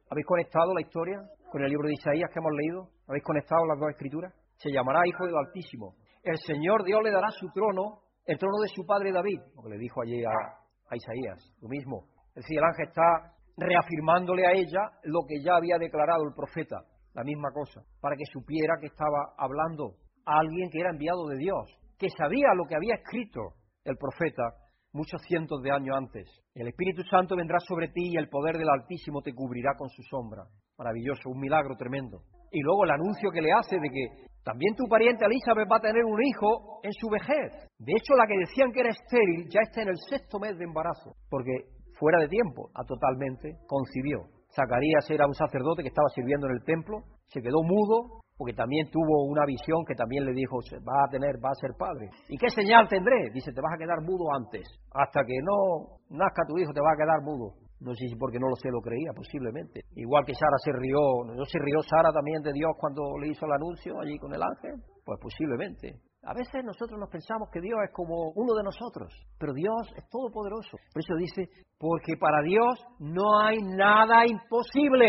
[0.09, 2.98] ¿Habéis conectado la historia con el libro de Isaías que hemos leído?
[3.09, 4.31] ¿Habéis conectado las dos escrituras?
[4.55, 5.95] Se llamará Hijo del Altísimo.
[6.21, 9.69] El Señor Dios le dará su trono, el trono de su padre David, lo que
[9.69, 12.05] le dijo allí a, Isaías, lo mismo.
[12.35, 16.85] Es decir, el ángel está reafirmándole a ella lo que ya había declarado el profeta,
[17.15, 19.95] la misma cosa, para que supiera que estaba hablando
[20.25, 21.65] a alguien que era enviado de Dios,
[21.97, 23.41] que sabía lo que había escrito
[23.85, 24.53] el profeta
[24.93, 26.29] muchos cientos de años antes.
[26.53, 30.03] El Espíritu Santo vendrá sobre ti y el poder del Altísimo te cubrirá con su
[30.03, 30.43] sombra.
[30.77, 32.21] Maravilloso, un milagro tremendo.
[32.51, 35.81] Y luego el anuncio que le hace de que también tu pariente Elizabeth va a
[35.81, 37.53] tener un hijo en su vejez.
[37.77, 40.65] De hecho, la que decían que era estéril ya está en el sexto mes de
[40.65, 41.51] embarazo, porque
[41.99, 44.25] fuera de tiempo, a totalmente, concibió.
[44.55, 48.89] Zacarías era un sacerdote que estaba sirviendo en el templo, se quedó mudo porque también
[48.89, 52.09] tuvo una visión que también le dijo, va a tener, va a ser padre.
[52.29, 53.29] ¿Y qué señal tendré?
[53.33, 54.63] Dice, te vas a quedar mudo antes.
[54.93, 57.55] Hasta que no nazca tu hijo, te va a quedar mudo.
[57.79, 59.81] No sé si porque no lo sé lo creía, posiblemente.
[59.95, 63.45] Igual que Sara se rió, ¿no se rió Sara también de Dios cuando le hizo
[63.45, 64.83] el anuncio allí con el ángel?
[65.05, 66.01] Pues posiblemente.
[66.23, 70.03] A veces nosotros nos pensamos que Dios es como uno de nosotros, pero Dios es
[70.09, 70.75] todopoderoso.
[70.93, 75.07] Por eso dice, porque para Dios no hay nada imposible.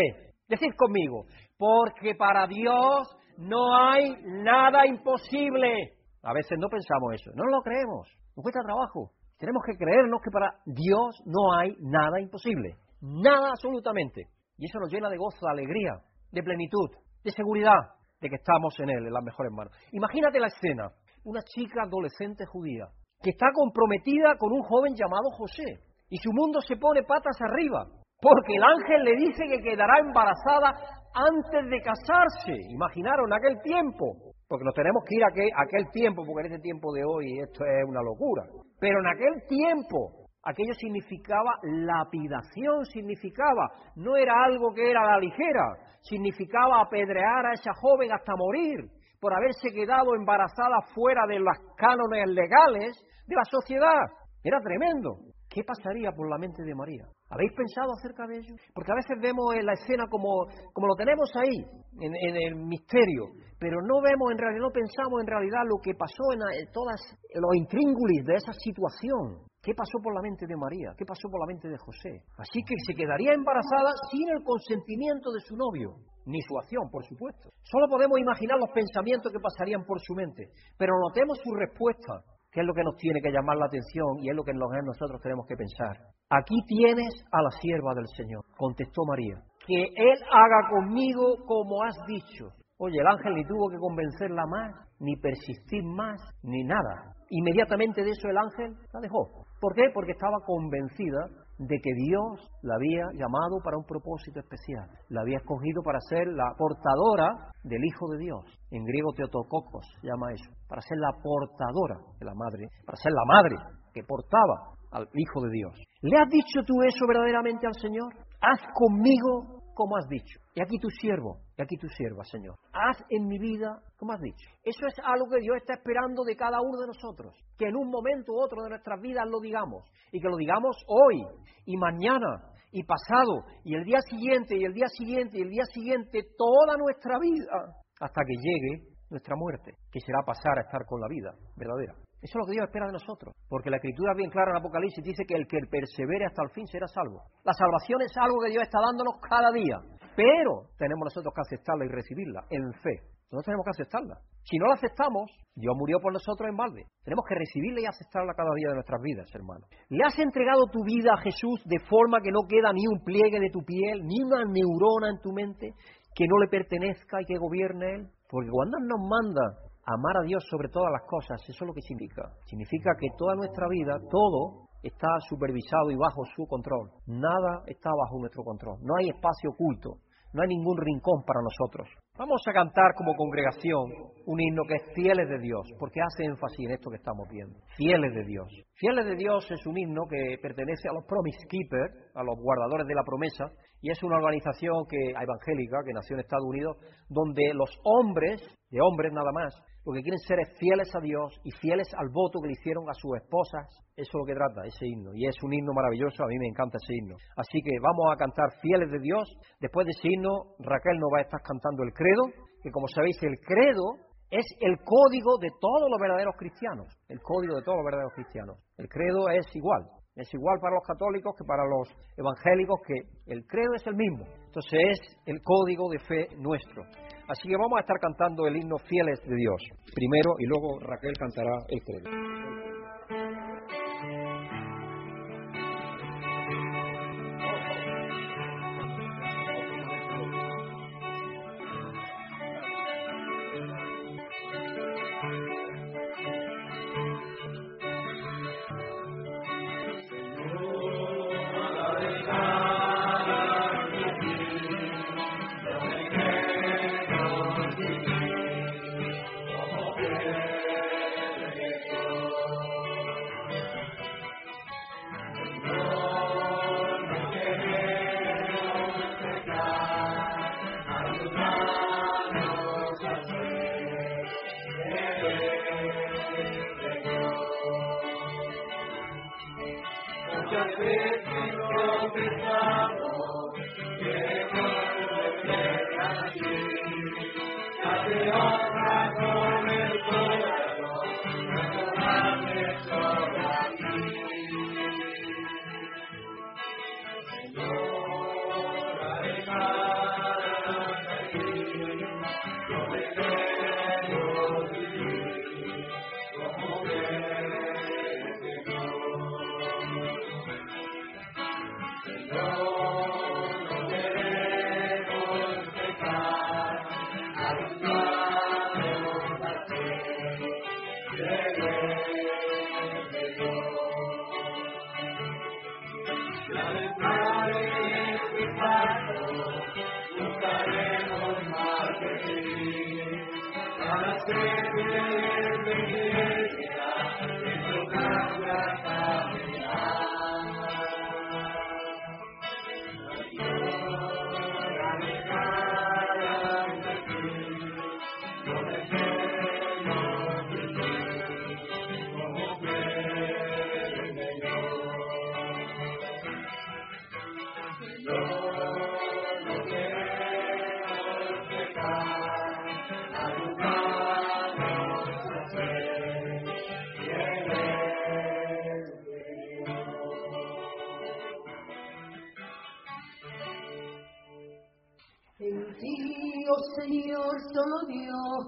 [0.49, 1.25] Decid conmigo,
[1.59, 5.95] porque para Dios no hay nada imposible.
[6.23, 9.11] A veces no pensamos eso, no lo creemos, nos cuesta trabajo.
[9.41, 14.29] Tenemos que creernos que para Dios no hay nada imposible, nada absolutamente.
[14.59, 15.97] Y eso nos llena de gozo, de alegría,
[16.31, 16.91] de plenitud,
[17.25, 19.73] de seguridad de que estamos en Él, en las mejores manos.
[19.93, 20.93] Imagínate la escena,
[21.25, 22.89] una chica adolescente judía
[23.23, 27.87] que está comprometida con un joven llamado José y su mundo se pone patas arriba
[28.21, 30.77] porque el ángel le dice que quedará embarazada
[31.15, 32.61] antes de casarse.
[32.69, 36.53] Imaginaron aquel tiempo, porque nos tenemos que ir a aquel, a aquel tiempo, porque en
[36.53, 38.43] este tiempo de hoy esto es una locura.
[38.81, 45.77] Pero en aquel tiempo aquello significaba lapidación, significaba, no era algo que era la ligera,
[46.01, 52.27] significaba apedrear a esa joven hasta morir por haberse quedado embarazada fuera de las cánones
[52.31, 54.03] legales de la sociedad.
[54.43, 55.31] Era tremendo.
[55.49, 57.05] ¿Qué pasaría por la mente de María?
[57.31, 58.55] ¿Habéis pensado acerca de ello?
[58.75, 61.63] Porque a veces vemos en la escena como, como lo tenemos ahí,
[62.03, 65.95] en, en, el misterio, pero no vemos en realidad, no pensamos en realidad lo que
[65.95, 66.99] pasó en, en todas
[67.35, 69.47] los intríngulis de esa situación.
[69.63, 70.91] ¿Qué pasó por la mente de María?
[70.97, 72.25] ¿Qué pasó por la mente de José?
[72.39, 77.05] Así que se quedaría embarazada sin el consentimiento de su novio, ni su acción, por
[77.05, 77.51] supuesto.
[77.63, 82.61] Solo podemos imaginar los pensamientos que pasarían por su mente, pero notemos su respuesta, que
[82.61, 85.47] es lo que nos tiene que llamar la atención y es lo que nosotros tenemos
[85.47, 85.97] que pensar.
[86.31, 89.37] Aquí tienes a la sierva del Señor, contestó María,
[89.67, 92.51] que Él haga conmigo como has dicho.
[92.79, 97.15] Oye, el ángel ni tuvo que convencerla más, ni persistir más, ni nada.
[97.29, 99.45] Inmediatamente de eso el ángel la dejó.
[99.61, 99.83] ¿Por qué?
[99.93, 101.29] Porque estaba convencida
[101.61, 104.89] de que Dios la había llamado para un propósito especial.
[105.11, 108.41] La había escogido para ser la portadora del Hijo de Dios.
[108.71, 110.49] En griego teotococos llama eso.
[110.67, 112.69] Para ser la portadora de la madre.
[112.87, 113.57] Para ser la madre
[113.93, 115.75] que portaba al Hijo de Dios.
[116.01, 118.09] ¿Le has dicho tú eso verdaderamente al Señor?
[118.41, 120.39] Haz conmigo como has dicho.
[120.55, 122.55] Y aquí tu siervo, y aquí tu sierva, Señor.
[122.71, 124.47] Haz en mi vida como has dicho.
[124.63, 127.35] Eso es algo que Dios está esperando de cada uno de nosotros.
[127.57, 129.89] Que en un momento u otro de nuestras vidas lo digamos.
[130.13, 131.25] Y que lo digamos hoy,
[131.65, 135.65] y mañana, y pasado, y el día siguiente, y el día siguiente, y el día
[135.73, 141.01] siguiente, toda nuestra vida, hasta que llegue nuestra muerte, que será pasar a estar con
[141.01, 141.95] la vida verdadera.
[142.21, 144.59] Eso es lo que Dios espera de nosotros, porque la Escritura es bien clara en
[144.59, 147.23] Apocalipsis, dice que el que persevere hasta el fin será salvo.
[147.45, 149.81] La salvación es algo que Dios está dándonos cada día,
[150.15, 153.01] pero tenemos nosotros que aceptarla y recibirla en fe.
[153.33, 154.17] Nosotros tenemos que aceptarla.
[154.43, 156.85] Si no la aceptamos, Dios murió por nosotros en balde.
[157.05, 159.65] Tenemos que recibirla y aceptarla cada día de nuestras vidas, hermano.
[159.89, 163.39] ¿Le has entregado tu vida a Jesús de forma que no queda ni un pliegue
[163.39, 165.73] de tu piel, ni una neurona en tu mente
[166.13, 168.09] que no le pertenezca y que gobierne Él?
[168.29, 171.75] Porque cuando Él nos manda amar a Dios sobre todas las cosas, eso es lo
[171.75, 172.31] que significa.
[172.47, 176.91] Significa que toda nuestra vida, todo está supervisado y bajo su control.
[177.07, 178.79] Nada está bajo nuestro control.
[178.83, 179.99] No hay espacio oculto.
[180.33, 181.89] No hay ningún rincón para nosotros.
[182.17, 183.91] Vamos a cantar como congregación
[184.27, 187.59] un himno que es Fieles de Dios, porque hace énfasis en esto que estamos viendo.
[187.77, 188.47] Fieles de Dios.
[188.75, 192.87] Fieles de Dios es un himno que pertenece a los Promise Keepers, a los guardadores
[192.87, 193.51] de la promesa,
[193.81, 196.77] y es una organización que, evangélica que nació en Estados Unidos,
[197.09, 199.55] donde los hombres, de hombres nada más,
[199.85, 202.85] lo que quieren ser es fieles a Dios y fieles al voto que le hicieron
[202.89, 203.65] a sus esposas.
[203.97, 205.11] Eso es lo que trata ese himno.
[205.15, 207.17] Y es un himno maravilloso, a mí me encanta ese himno.
[207.37, 209.25] Así que vamos a cantar fieles de Dios.
[209.59, 212.29] Después de ese himno, Raquel nos va a estar cantando el credo,
[212.63, 213.97] que como sabéis, el credo
[214.31, 216.87] es el código de todos los verdaderos cristianos.
[217.09, 218.59] El código de todos los verdaderos cristianos.
[218.77, 219.89] El credo es igual.
[220.15, 224.25] Es igual para los católicos que para los evangélicos, que el credo es el mismo.
[224.47, 226.83] Entonces es el código de fe nuestro.
[227.31, 229.63] Así que vamos a estar cantando el himno Fieles de Dios
[229.95, 232.11] primero y luego Raquel cantará el credo.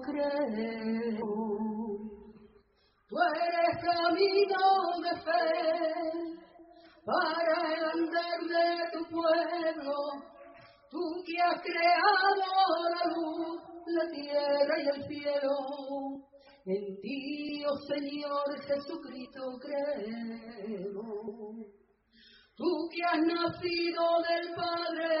[0.01, 1.53] Creo.
[3.07, 4.63] Tú eres camino
[5.03, 6.43] de fe
[7.05, 9.95] para el andar de tu pueblo.
[10.89, 12.35] Tú que has creado
[12.89, 15.55] la luz, la tierra y el cielo.
[16.65, 21.03] En ti, oh Señor Jesucristo, creo.
[22.55, 25.11] Tú que has nacido del Padre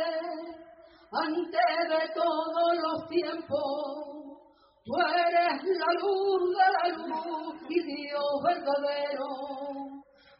[1.11, 4.12] antes de todos los tiempos.
[4.85, 9.29] Tú eres la luz de la luz y Dios verdadero.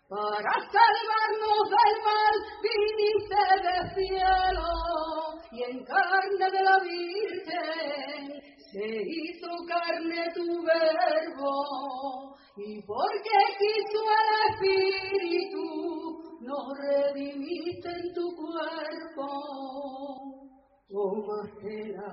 [0.09, 4.69] Para salvarnos del mal viniste del cielo
[5.51, 8.21] y en carne de la Virgen
[8.71, 15.65] se hizo carne tu verbo y porque quiso el Espíritu
[16.41, 19.25] nos redimiste en tu cuerpo
[20.89, 22.11] tomaste la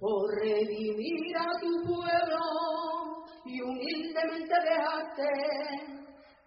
[0.00, 2.40] por redimir a tu pueblo
[3.44, 5.30] y humildemente dejaste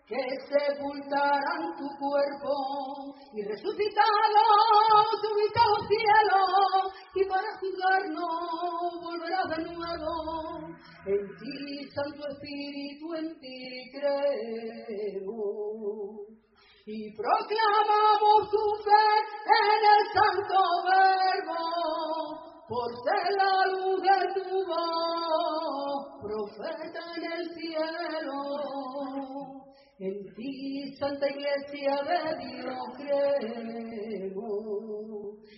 [0.08, 4.70] que sepultaran tu cuerpo y resucitado
[5.22, 10.14] subiste a los cielos y para juzgarnos volverás de nuevo.
[11.06, 15.36] En ti Santo Espíritu en ti creo.
[16.86, 19.08] Y proclamamos tu fe
[19.46, 20.58] en el santo
[20.90, 21.62] verbo,
[22.70, 28.38] por ser la luz de tu voz, profeta en el cielo.
[30.00, 34.00] En ti, Santa Iglesia de Dios, creo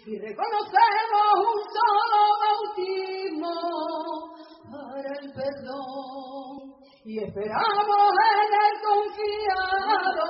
[0.05, 3.55] y reconocemos un solo bautismo
[4.71, 6.73] para el perdón
[7.05, 10.27] y esperamos en el confiado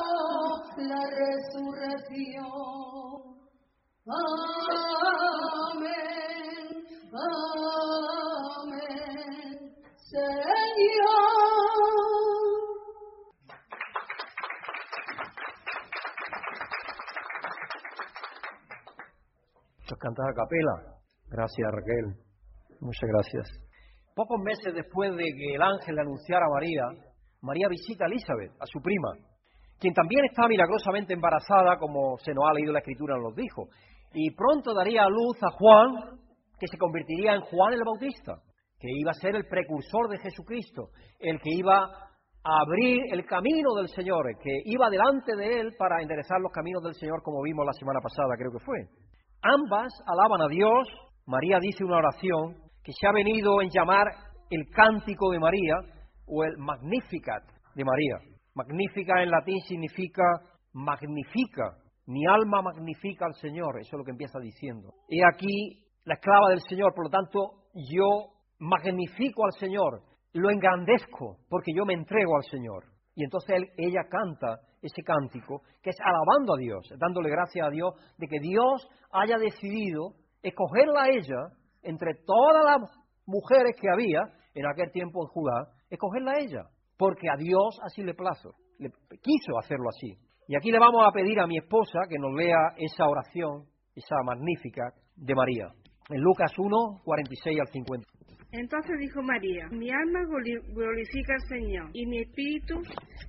[0.77, 2.49] la resurrección.
[5.73, 6.30] Amén,
[7.13, 8.79] amén,
[9.97, 11.41] Señor.
[19.83, 20.75] Es cantar a capela.
[21.27, 22.15] Gracias, Raquel.
[22.79, 23.49] Muchas gracias.
[24.15, 26.83] Pocos meses después de que el ángel le anunciara a María,
[27.41, 29.11] María visita a Elizabeth, a su prima,
[29.79, 33.67] quien también está milagrosamente embarazada, como se nos ha leído la escritura, nos dijo.
[34.13, 36.20] Y pronto daría a luz a Juan,
[36.61, 38.35] que se convertiría en Juan el Bautista,
[38.79, 41.75] que iba a ser el precursor de Jesucristo, el que iba
[42.43, 46.51] a abrir el camino del Señor, el que iba delante de él para enderezar los
[46.51, 48.77] caminos del Señor, como vimos la semana pasada, creo que fue.
[49.41, 50.87] Ambas alaban a Dios.
[51.25, 54.05] María dice una oración que se ha venido en llamar
[54.51, 55.77] el cántico de María
[56.27, 57.41] o el Magnificat
[57.73, 58.17] de María.
[58.53, 60.23] Magnífica en latín significa
[60.73, 61.77] magnifica.
[62.05, 64.93] Mi alma magnifica al Señor, eso es lo que empieza diciendo.
[65.09, 70.01] He aquí la esclava del Señor, por lo tanto yo magnifico al Señor,
[70.33, 72.85] lo engrandezco porque yo me entrego al Señor.
[73.15, 77.69] Y entonces él- ella canta ese cántico que es alabando a Dios, dándole gracias a
[77.69, 82.89] Dios de que Dios haya decidido escogerla a ella entre todas las
[83.25, 84.21] mujeres que había
[84.53, 86.63] en aquel tiempo en Judá, escogerla a ella,
[86.97, 88.89] porque a Dios así le plazo, le
[89.21, 90.17] quiso hacerlo así.
[90.47, 94.15] Y aquí le vamos a pedir a mi esposa que nos lea esa oración, esa
[94.25, 95.67] magnífica de María,
[96.13, 98.07] en Lucas 1, 46 al 50.
[98.53, 102.81] Entonces dijo María, mi alma glori- glorifica al Señor, y mi espíritu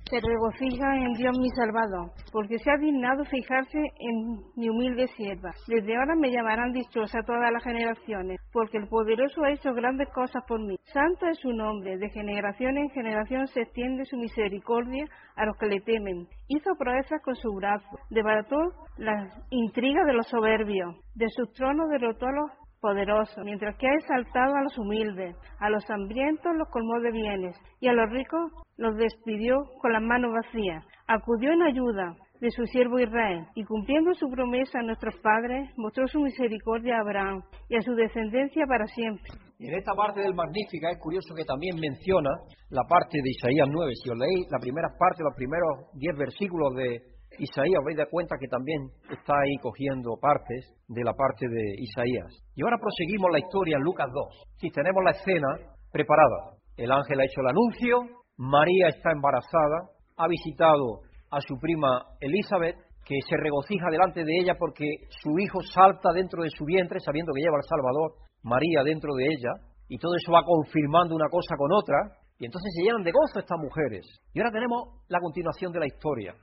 [0.09, 5.51] se regocija en Dios mi Salvador, porque se ha dignado fijarse en mi humilde sierva.
[5.69, 10.43] Desde ahora me llamarán dichosa todas las generaciones, porque el poderoso ha hecho grandes cosas
[10.45, 10.75] por mí.
[10.91, 15.05] Santo es su nombre, de generación en generación se extiende su misericordia
[15.37, 16.27] a los que le temen.
[16.49, 18.57] Hizo proezas con su brazo, desbarató
[18.97, 23.95] las intrigas de los soberbios, de sus tronos derrotó a los poderoso, mientras que ha
[23.95, 28.51] exaltado a los humildes, a los hambrientos los colmó de bienes, y a los ricos
[28.75, 30.83] los despidió con las manos vacías.
[31.07, 36.05] Acudió en ayuda de su siervo Israel, y cumpliendo su promesa a nuestros padres, mostró
[36.07, 39.31] su misericordia a Abraham y a su descendencia para siempre.
[39.59, 42.31] Y en esta parte del Magnífica es curioso que también menciona
[42.69, 43.91] la parte de Isaías 9.
[43.95, 48.35] Si os leéis la primera parte, los primeros 10 versículos de Isaías, vais a cuenta
[48.39, 52.31] que también está ahí cogiendo partes de la parte de Isaías.
[52.55, 54.57] Y ahora proseguimos la historia en Lucas 2.
[54.57, 55.47] Si tenemos la escena
[55.91, 56.57] preparada.
[56.77, 62.75] El ángel ha hecho el anuncio, María está embarazada, ha visitado a su prima Elizabeth,
[63.05, 67.33] que se regocija delante de ella porque su hijo salta dentro de su vientre sabiendo
[67.33, 68.13] que lleva al Salvador,
[68.43, 69.51] María dentro de ella,
[69.87, 71.97] y todo eso va confirmando una cosa con otra,
[72.39, 74.05] y entonces se llenan de gozo estas mujeres.
[74.33, 76.33] Y ahora tenemos la continuación de la historia.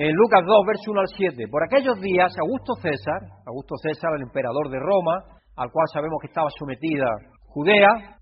[0.00, 4.22] En Lucas 2, verso 1 al 7, por aquellos días Augusto César, Augusto César, el
[4.22, 7.04] emperador de Roma, al cual sabemos que estaba sometida
[7.52, 8.16] Judea,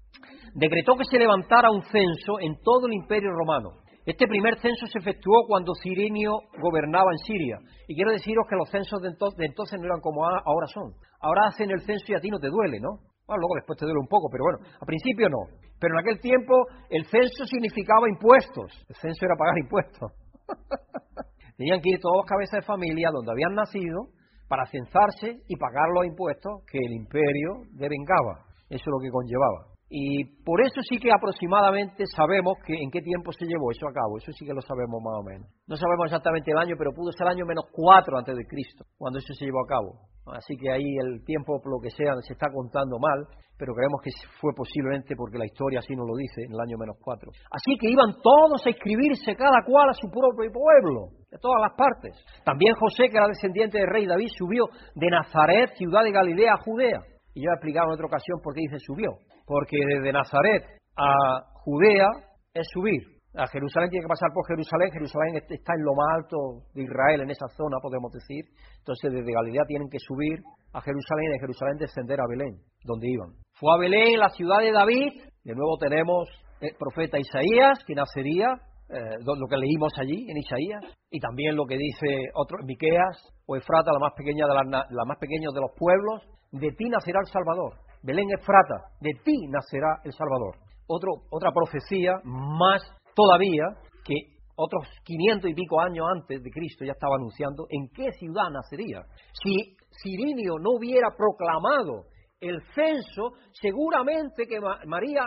[0.59, 3.79] decretó que se levantara un censo en todo el imperio romano.
[4.05, 7.59] Este primer censo se efectuó cuando Cirenio gobernaba en Siria.
[7.87, 9.14] Y quiero deciros que los censos de
[9.47, 10.99] entonces, no eran como ahora son.
[11.22, 13.07] Ahora hacen el censo y a ti no te duele, ¿no?
[13.22, 15.47] Bueno, luego después te duele un poco, pero bueno, al principio no.
[15.79, 16.59] Pero en aquel tiempo
[16.91, 18.66] el censo significaba impuestos.
[18.89, 20.11] El censo era pagar impuestos.
[21.59, 24.14] Tenían que ir todos cabezas de familia donde habían nacido
[24.48, 28.46] para censarse y pagar los impuestos que el imperio devengaba.
[28.70, 29.68] Eso es lo que conllevaba.
[29.91, 33.93] Y por eso sí que aproximadamente sabemos que en qué tiempo se llevó eso a
[33.93, 35.49] cabo, eso sí que lo sabemos más o menos.
[35.66, 38.84] No sabemos exactamente el año, pero pudo ser el año menos cuatro antes de Cristo,
[38.99, 39.97] cuando eso se llevó a cabo.
[40.36, 43.24] Así que ahí el tiempo, por lo que sea, se está contando mal,
[43.57, 46.76] pero creemos que fue posiblemente porque la historia así nos lo dice, en el año
[46.76, 47.32] menos cuatro.
[47.49, 51.72] Así que iban todos a inscribirse, cada cual a su propio pueblo, de todas las
[51.72, 52.12] partes.
[52.45, 56.62] También José, que era descendiente del rey David, subió de Nazaret, ciudad de Galilea, a
[56.62, 57.01] Judea.
[57.32, 59.16] Y yo he explicado en otra ocasión por qué dice subió
[59.49, 60.62] porque desde Nazaret
[60.94, 61.16] a
[61.64, 62.07] Judea
[62.53, 63.01] es subir.
[63.34, 66.36] A Jerusalén tiene que pasar por Jerusalén, Jerusalén está en lo más alto
[66.74, 68.44] de Israel, en esa zona, podemos decir.
[68.78, 70.40] Entonces, desde Galilea tienen que subir
[70.72, 73.30] a Jerusalén y de Jerusalén descender a Belén, donde iban.
[73.55, 75.22] Fue a Belén, la ciudad de David.
[75.44, 76.28] De nuevo tenemos
[76.61, 78.49] el profeta Isaías, que nacería,
[78.90, 83.57] eh, lo que leímos allí en Isaías, y también lo que dice otro, Miqueas o
[83.57, 87.30] Efrata, la más pequeña de la más pequeños de los pueblos, de ti nacerá el
[87.30, 87.88] Salvador.
[88.09, 90.56] Belén Efrata, de ti nacerá el Salvador.
[90.88, 92.80] otra profecía más
[93.14, 93.64] todavía
[94.02, 94.14] que
[94.56, 99.02] otros 500 y pico años antes de Cristo ya estaba anunciando en qué ciudad nacería.
[99.34, 102.06] Si Sirinio no hubiera proclamado
[102.40, 105.20] el censo, seguramente que María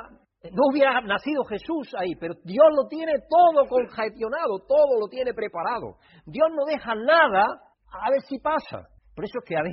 [0.52, 5.98] no hubiera nacido Jesús ahí, pero Dios lo tiene todo congestionado, todo lo tiene preparado.
[6.26, 7.46] Dios no deja nada
[7.94, 8.88] a ver si pasa.
[9.22, 9.70] Por eso es que a mí,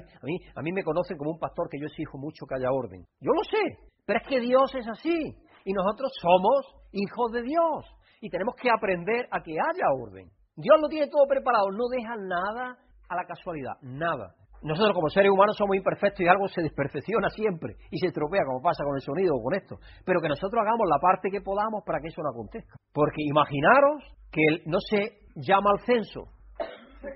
[0.55, 3.01] a mí, me conocen como un pastor que yo exijo mucho que haya orden.
[3.19, 5.17] Yo lo sé, pero es que Dios es así.
[5.65, 7.81] Y nosotros somos hijos de Dios.
[8.21, 10.29] Y tenemos que aprender a que haya orden.
[10.55, 12.77] Dios lo tiene todo preparado, no deja nada
[13.09, 14.35] a la casualidad, nada.
[14.61, 18.61] Nosotros como seres humanos somos imperfectos y algo se desperfecciona siempre y se estropea como
[18.61, 19.79] pasa con el sonido o con esto.
[20.05, 22.77] Pero que nosotros hagamos la parte que podamos para que eso no acontezca.
[22.93, 26.37] Porque imaginaros que no se llama al censo,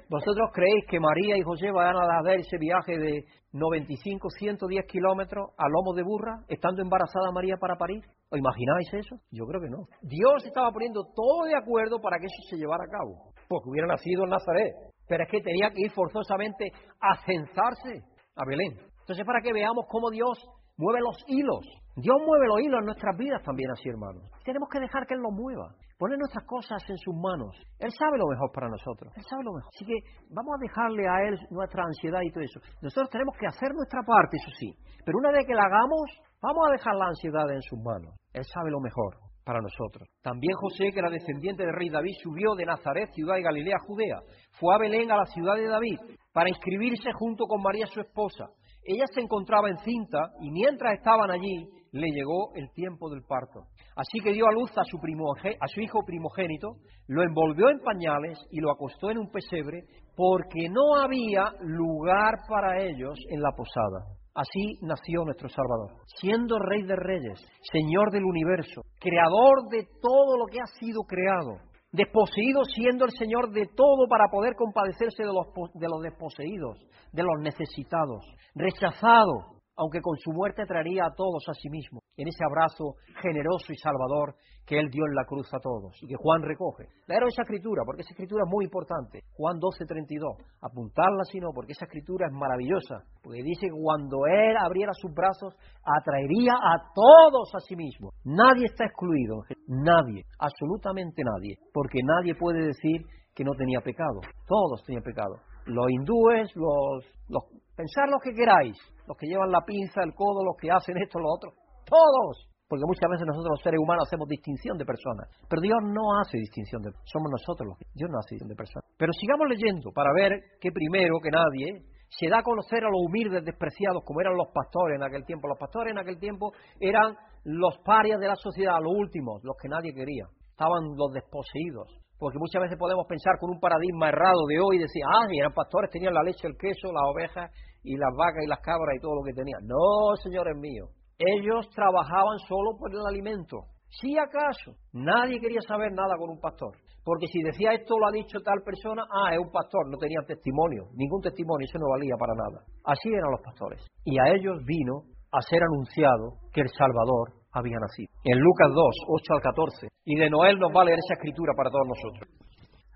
[0.09, 5.51] ¿Vosotros creéis que María y José van a dar ese viaje de 95, 110 kilómetros
[5.59, 8.03] a lomo de burra, estando embarazada María para parir?
[8.31, 9.17] ¿Os imagináis eso?
[9.31, 9.87] Yo creo que no.
[10.03, 13.89] Dios estaba poniendo todo de acuerdo para que eso se llevara a cabo, porque hubiera
[13.89, 14.73] nacido en Nazaret.
[15.09, 16.71] Pero es que tenía que ir forzosamente
[17.01, 18.05] a censarse
[18.37, 18.79] a Belén.
[19.01, 20.39] Entonces, para que veamos cómo Dios
[20.83, 21.63] mueve los hilos.
[21.95, 24.25] Dios mueve los hilos en nuestras vidas también así, hermanos.
[24.45, 25.71] Tenemos que dejar que Él los mueva.
[25.99, 27.55] Poner nuestras cosas en sus manos.
[27.79, 29.13] Él sabe lo mejor para nosotros.
[29.15, 29.71] Él sabe lo mejor.
[29.71, 29.95] Así que
[30.35, 32.59] vamos a dejarle a Él nuestra ansiedad y todo eso.
[32.83, 34.75] Nosotros tenemos que hacer nuestra parte, eso sí.
[35.05, 36.11] Pero una vez que la hagamos,
[36.43, 38.17] vamos a dejar la ansiedad en sus manos.
[38.33, 39.15] Él sabe lo mejor
[39.45, 40.09] para nosotros.
[40.23, 44.19] También José, que era descendiente del rey David, subió de Nazaret, ciudad de Galilea, Judea.
[44.59, 45.99] Fue a Belén, a la ciudad de David,
[46.33, 48.47] para inscribirse junto con María, su esposa.
[48.85, 53.65] Ella se encontraba encinta y mientras estaban allí le llegó el tiempo del parto.
[53.97, 56.69] Así que dio a luz a su, a su hijo primogénito,
[57.07, 59.85] lo envolvió en pañales y lo acostó en un pesebre
[60.17, 64.07] porque no había lugar para ellos en la posada.
[64.35, 67.39] Así nació nuestro Salvador, siendo Rey de Reyes,
[67.71, 71.59] Señor del universo, Creador de todo lo que ha sido creado,
[71.93, 76.79] desposeído siendo el Señor de todo para poder compadecerse de los, de los desposeídos,
[77.13, 78.25] de los necesitados,
[78.55, 83.73] rechazado, aunque con su muerte traería a todos a sí mismo, en ese abrazo generoso
[83.73, 84.35] y salvador
[84.67, 86.87] que Él dio en la cruz a todos y que Juan recoge.
[87.07, 89.25] Leer esa escritura, porque esa escritura es muy importante.
[89.35, 90.37] Juan 12:32.
[90.63, 95.13] Apuntarla si no, porque esa escritura es maravillosa, porque dice que cuando Él abriera sus
[95.13, 95.55] brazos,
[95.85, 98.11] atraería a todos a sí mismo.
[98.25, 103.03] Nadie está excluido, nadie, absolutamente nadie, porque nadie puede decir
[103.35, 104.21] que no tenía pecado.
[104.47, 105.37] Todos tenían pecado.
[105.67, 107.45] Los hindúes, los, los,
[107.77, 111.19] pensar lo que queráis, los que llevan la pinza, el codo, los que hacen esto,
[111.19, 111.53] lo otro,
[111.87, 112.52] todos.
[112.73, 115.29] Porque muchas veces nosotros los seres humanos hacemos distinción de personas.
[115.45, 117.85] Pero Dios no hace distinción de Somos nosotros los que...
[117.93, 118.89] Dios no hace distinción de personas.
[118.97, 122.97] Pero sigamos leyendo para ver que primero que nadie se da a conocer a los
[123.05, 125.53] humildes despreciados como eran los pastores en aquel tiempo.
[125.53, 127.13] Los pastores en aquel tiempo eran
[127.45, 130.25] los parias de la sociedad, los últimos, los que nadie quería.
[130.49, 131.93] Estaban los desposeídos.
[132.17, 135.53] Porque muchas veces podemos pensar con un paradigma errado de hoy y decir, ah, eran
[135.53, 137.53] pastores, tenían la leche, el queso, las ovejas
[137.85, 139.61] y las vacas y las cabras y todo lo que tenían.
[139.69, 140.89] No, señores míos.
[141.19, 143.65] Ellos trabajaban solo por el alimento.
[144.01, 146.77] Si acaso, nadie quería saber nada con un pastor.
[147.05, 150.21] Porque si decía esto lo ha dicho tal persona, ah, es un pastor, no tenía
[150.27, 152.65] testimonio, ningún testimonio, eso no valía para nada.
[152.85, 153.85] Así eran los pastores.
[154.05, 155.03] Y a ellos vino
[155.33, 158.09] a ser anunciado que el Salvador había nacido.
[158.25, 159.89] En Lucas 2, 8 al 14.
[160.05, 162.29] Y de Noel nos va a leer esa escritura para todos nosotros.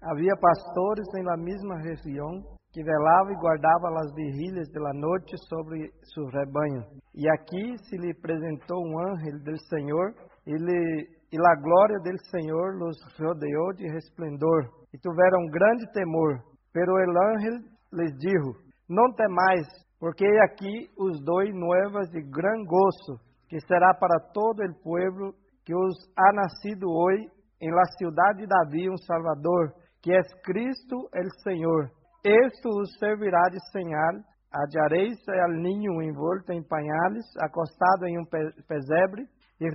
[0.00, 2.44] Había pastores en la misma región
[2.76, 6.84] que velava e guardava as vigílias da noite sobre seu rebanho.
[7.14, 10.12] E aqui se lhe apresentou um anjo do Senhor,
[10.46, 16.44] e, lhe, e a glória do Senhor los rodeou de resplendor, e tiveram grande temor.
[16.70, 17.64] Pero el ángel
[17.94, 18.52] les dijo,
[18.90, 19.66] não temais,
[19.98, 23.18] porque aqui os doi nuevas de gran gozo,
[23.48, 25.32] que será para todo o povo
[25.64, 27.24] que os ha nascido hoje
[27.58, 29.72] em la cidade de Davi um Salvador,
[30.02, 31.95] que é Cristo el Senhor.
[32.26, 34.24] Esto os servirá de señal.
[34.50, 38.24] Hallaréis al niño envolto em pañales, acostado em um
[38.66, 39.28] pesebre,
[39.60, 39.68] e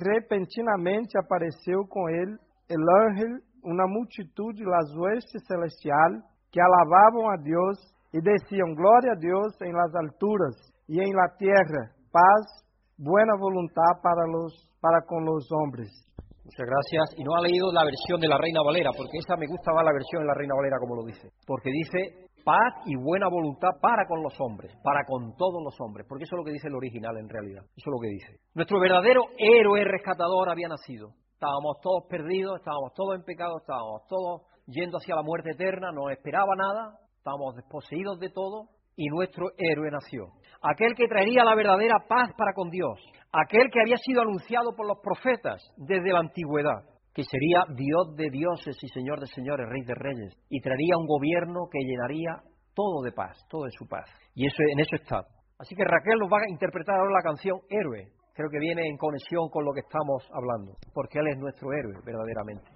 [0.00, 2.34] repentinamente apareceu com ele
[2.70, 7.78] el ángel, uma multitude las huestes celestial, que alabavam a Deus
[8.14, 10.54] e desciam glória a Deus em las alturas
[10.88, 12.64] e em la tierra, paz,
[12.98, 16.07] buena voluntad para los para con los hombres.
[16.48, 17.20] Muchas gracias.
[17.20, 19.84] Y no ha leído la versión de la Reina Valera, porque esa me gusta más
[19.84, 21.28] la versión de la Reina Valera como lo dice.
[21.44, 26.06] Porque dice paz y buena voluntad para con los hombres, para con todos los hombres,
[26.08, 27.60] porque eso es lo que dice el original en realidad.
[27.76, 28.40] Eso es lo que dice.
[28.54, 31.12] Nuestro verdadero héroe rescatador había nacido.
[31.34, 36.08] Estábamos todos perdidos, estábamos todos en pecado, estábamos todos yendo hacia la muerte eterna, no
[36.08, 40.32] esperaba nada, estábamos desposeídos de todo y nuestro héroe nació.
[40.62, 42.98] Aquel que traería la verdadera paz para con Dios,
[43.32, 46.82] aquel que había sido anunciado por los profetas desde la antigüedad,
[47.14, 51.06] que sería Dios de dioses y Señor de señores, Rey de reyes, y traería un
[51.06, 52.42] gobierno que llenaría
[52.74, 54.06] todo de paz, todo de su paz.
[54.34, 55.22] Y eso, en eso está.
[55.58, 58.06] Así que Raquel nos va a interpretar ahora la canción Héroe.
[58.34, 61.98] Creo que viene en conexión con lo que estamos hablando, porque Él es nuestro héroe,
[62.06, 62.70] verdaderamente.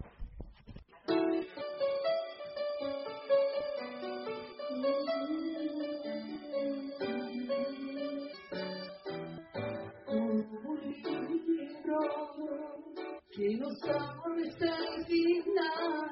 [13.85, 16.07] El final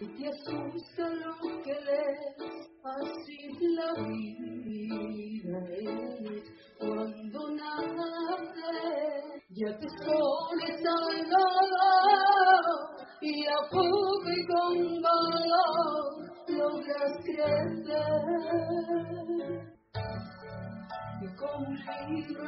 [0.00, 1.32] y asusta lo
[1.62, 2.36] que lees,
[2.84, 3.38] así
[3.74, 6.44] la vida es
[6.78, 8.72] cuando nace,
[9.50, 12.64] ya te expones al dolor
[13.22, 18.18] y a poco y con valor logras crecer.
[21.20, 21.74] Y con un
[22.14, 22.44] libro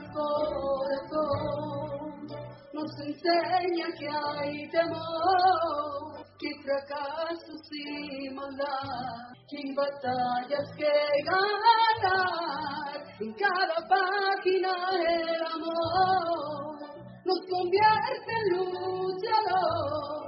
[2.81, 10.93] nos enseña que hay temor, que fracasos y maldad, que hay batallas que
[11.27, 16.81] ganar, en cada página el amor
[17.27, 20.21] nos convierte en luchador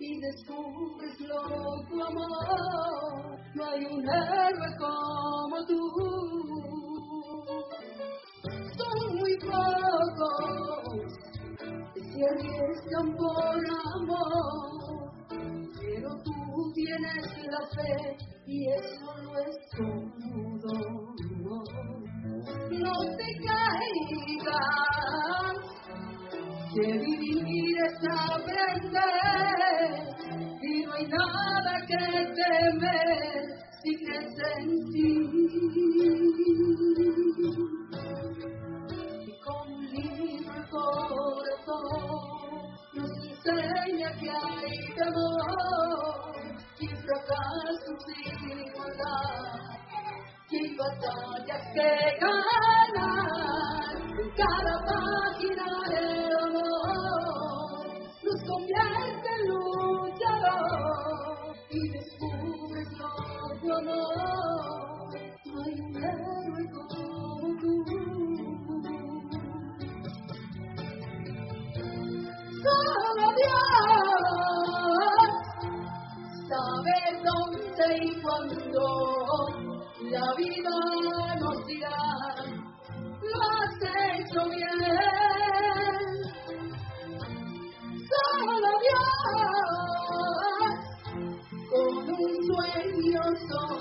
[0.00, 5.80] y descubres loco amor, no hay un héroe como tú.
[8.76, 11.29] Son muy pocos
[12.20, 13.56] se arriesgan por
[13.96, 16.34] amor, pero tú
[16.74, 17.92] tienes la fe
[18.46, 20.72] y eso no es todo.
[22.70, 24.68] No te caigas,
[26.74, 27.98] que vivir es
[28.28, 29.20] aprender
[30.62, 32.02] y no hay nada que
[32.36, 33.40] temer
[33.82, 35.08] si crees en ti
[40.70, 42.30] corazón
[42.94, 46.32] nos enseña que hay temor,
[46.78, 49.80] que fracasos sin igualdad,
[50.48, 51.90] que batallas que
[52.20, 52.90] ganar,
[54.36, 55.66] cada página
[55.98, 57.84] el amor
[58.22, 60.70] nos convierte en luchador
[61.70, 64.69] y descubres nuestro amor,
[77.88, 79.46] y cuando
[80.10, 80.76] la vida
[81.38, 81.98] nos dirá,
[83.22, 83.76] lo has
[84.18, 84.78] hecho bien.
[88.10, 89.10] Solo Dios,
[91.70, 93.79] con un sueño solo,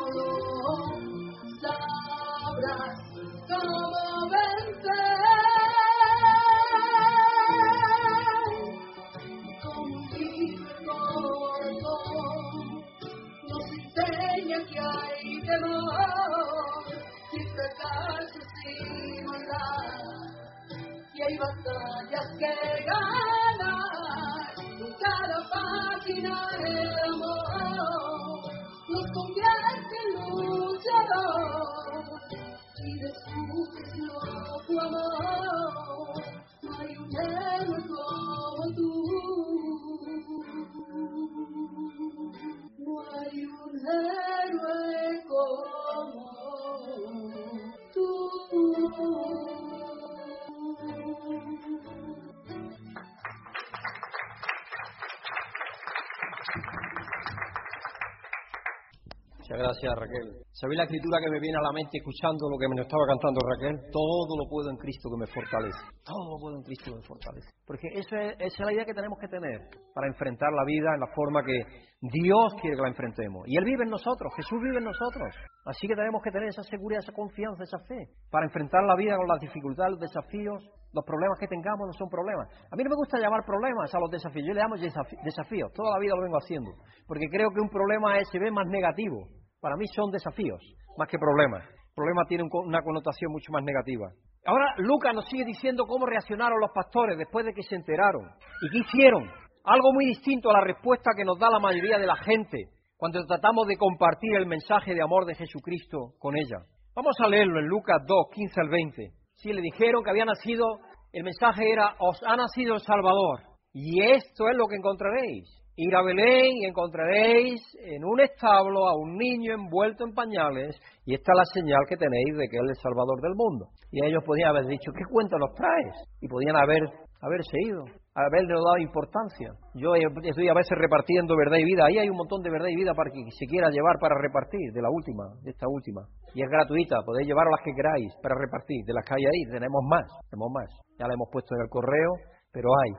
[59.80, 60.27] gracias, Raquel.
[60.51, 63.39] ¿Sabéis la escritura que me viene a la mente escuchando lo que me estaba cantando
[63.39, 63.80] Raquel?
[63.91, 65.80] Todo lo puedo en Cristo que me fortalece.
[66.03, 67.49] Todo lo puedo en Cristo que me fortalece.
[67.65, 70.93] Porque esa es, esa es la idea que tenemos que tener para enfrentar la vida
[70.93, 71.63] en la forma que
[72.01, 73.47] Dios quiere que la enfrentemos.
[73.47, 75.32] Y Él vive en nosotros, Jesús vive en nosotros.
[75.65, 79.15] Así que tenemos que tener esa seguridad, esa confianza, esa fe para enfrentar la vida
[79.15, 80.63] con las dificultades, los desafíos,
[80.93, 82.49] los problemas que tengamos no son problemas.
[82.71, 85.71] A mí no me gusta llamar problemas a los desafíos, yo le llamo desafíos.
[85.73, 86.71] Toda la vida lo vengo haciendo.
[87.05, 89.27] Porque creo que un problema es, se ve más negativo.
[89.62, 90.62] Para mí son desafíos,
[90.97, 91.64] más que problemas.
[91.93, 94.07] Problema tiene una connotación mucho más negativa.
[94.45, 98.24] Ahora Lucas nos sigue diciendo cómo reaccionaron los pastores después de que se enteraron.
[98.62, 99.30] ¿Y qué hicieron?
[99.66, 103.26] Algo muy distinto a la respuesta que nos da la mayoría de la gente cuando
[103.26, 106.64] tratamos de compartir el mensaje de amor de Jesucristo con ella.
[106.95, 109.12] Vamos a leerlo en Lucas 2, 15 al 20.
[109.34, 110.66] Si le dijeron que había nacido,
[111.12, 113.41] el mensaje era, os ha nacido el Salvador.
[113.74, 115.47] Y esto es lo que encontraréis.
[115.80, 120.75] Ir a Belén y encontraréis en un establo a un niño envuelto en pañales
[121.05, 123.71] y esta es la señal que tenéis de que Él es el Salvador del mundo.
[123.88, 125.95] Y ellos podían haber dicho, ¿qué cuento nos traes?
[126.19, 126.84] Y podían haber,
[127.23, 129.55] haberse ido, haberle dado importancia.
[129.80, 131.88] Yo estoy a veces repartiendo verdad y vida.
[131.88, 134.75] Ahí hay un montón de verdad y vida para que se quiera llevar para repartir,
[134.75, 136.03] de la última, de esta última.
[136.36, 138.84] Y es gratuita, podéis llevar las que queráis para repartir.
[138.84, 140.67] De las que hay ahí, tenemos más, tenemos más.
[140.99, 142.19] Ya la hemos puesto en el correo,
[142.51, 142.91] pero hay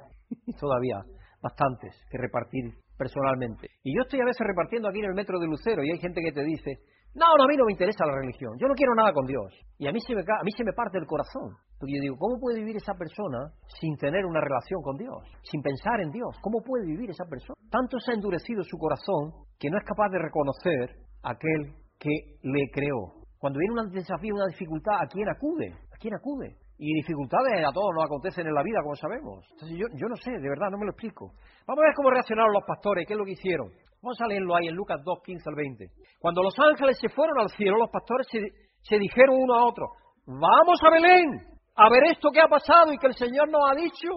[0.57, 0.97] todavía
[1.43, 3.68] bastantes que repartir personalmente.
[3.82, 6.20] Y yo estoy a veces repartiendo aquí en el metro de Lucero y hay gente
[6.20, 6.78] que te dice,
[7.14, 9.53] no, no, a mí no me interesa la religión, yo no quiero nada con Dios.
[9.78, 11.57] Y a mí se me, a mí se me parte el corazón.
[11.78, 15.16] Porque yo digo, ¿cómo puede vivir esa persona sin tener una relación con Dios?
[15.43, 16.36] Sin pensar en Dios.
[16.43, 17.57] ¿Cómo puede vivir esa persona?
[17.70, 22.70] Tanto se ha endurecido su corazón que no es capaz de reconocer aquel que le
[22.70, 23.20] creó.
[23.38, 25.72] Cuando viene un desafío, una dificultad, ¿a quién acude?
[25.72, 26.57] ¿A quién acude?
[26.83, 29.45] Y dificultades a todos nos acontecen en la vida, como sabemos.
[29.53, 31.28] Entonces yo, yo no sé, de verdad, no me lo explico.
[31.68, 33.68] Vamos a ver cómo reaccionaron los pastores, qué es lo que hicieron.
[34.01, 35.87] Vamos a leerlo ahí en Lucas 2, 15 al 20.
[36.18, 39.93] Cuando los ángeles se fueron al cielo, los pastores se, dijeron uno a otro,
[40.24, 41.28] vamos a Belén
[41.76, 44.09] a ver esto que ha pasado y que el Señor nos ha dicho.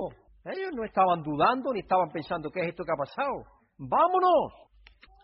[0.45, 3.43] Ellos no estaban dudando ni estaban pensando qué es esto que ha pasado.
[3.77, 4.71] Vámonos.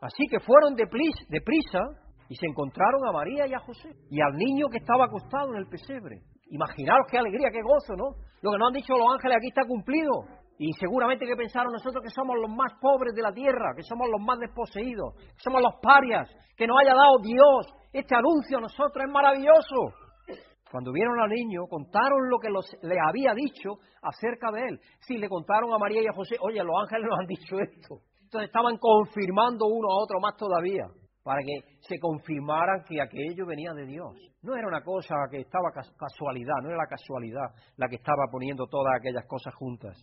[0.02, 1.80] Así que fueron deprisa, deprisa
[2.28, 5.60] y se encontraron a María y a José y al niño que estaba acostado en
[5.60, 6.20] el pesebre.
[6.50, 8.16] Imaginaros qué alegría, qué gozo, ¿no?
[8.42, 10.26] Lo que nos han dicho los ángeles aquí está cumplido.
[10.58, 14.10] Y seguramente que pensaron nosotros que somos los más pobres de la tierra, que somos
[14.10, 17.74] los más desposeídos, que somos los parias, que nos haya dado Dios.
[17.94, 19.96] Este anuncio a nosotros es maravilloso.
[20.70, 24.80] Cuando vieron al niño, contaron lo que los, le había dicho acerca de él.
[25.00, 28.02] Sí, le contaron a María y a José, oye, los ángeles nos han dicho esto.
[28.24, 30.86] Entonces estaban confirmando uno a otro más todavía,
[31.30, 34.18] para que se confirmaran que aquello venía de Dios.
[34.42, 38.26] No era una cosa que estaba cas- casualidad, no era la casualidad la que estaba
[38.32, 39.96] poniendo todas aquellas cosas juntas.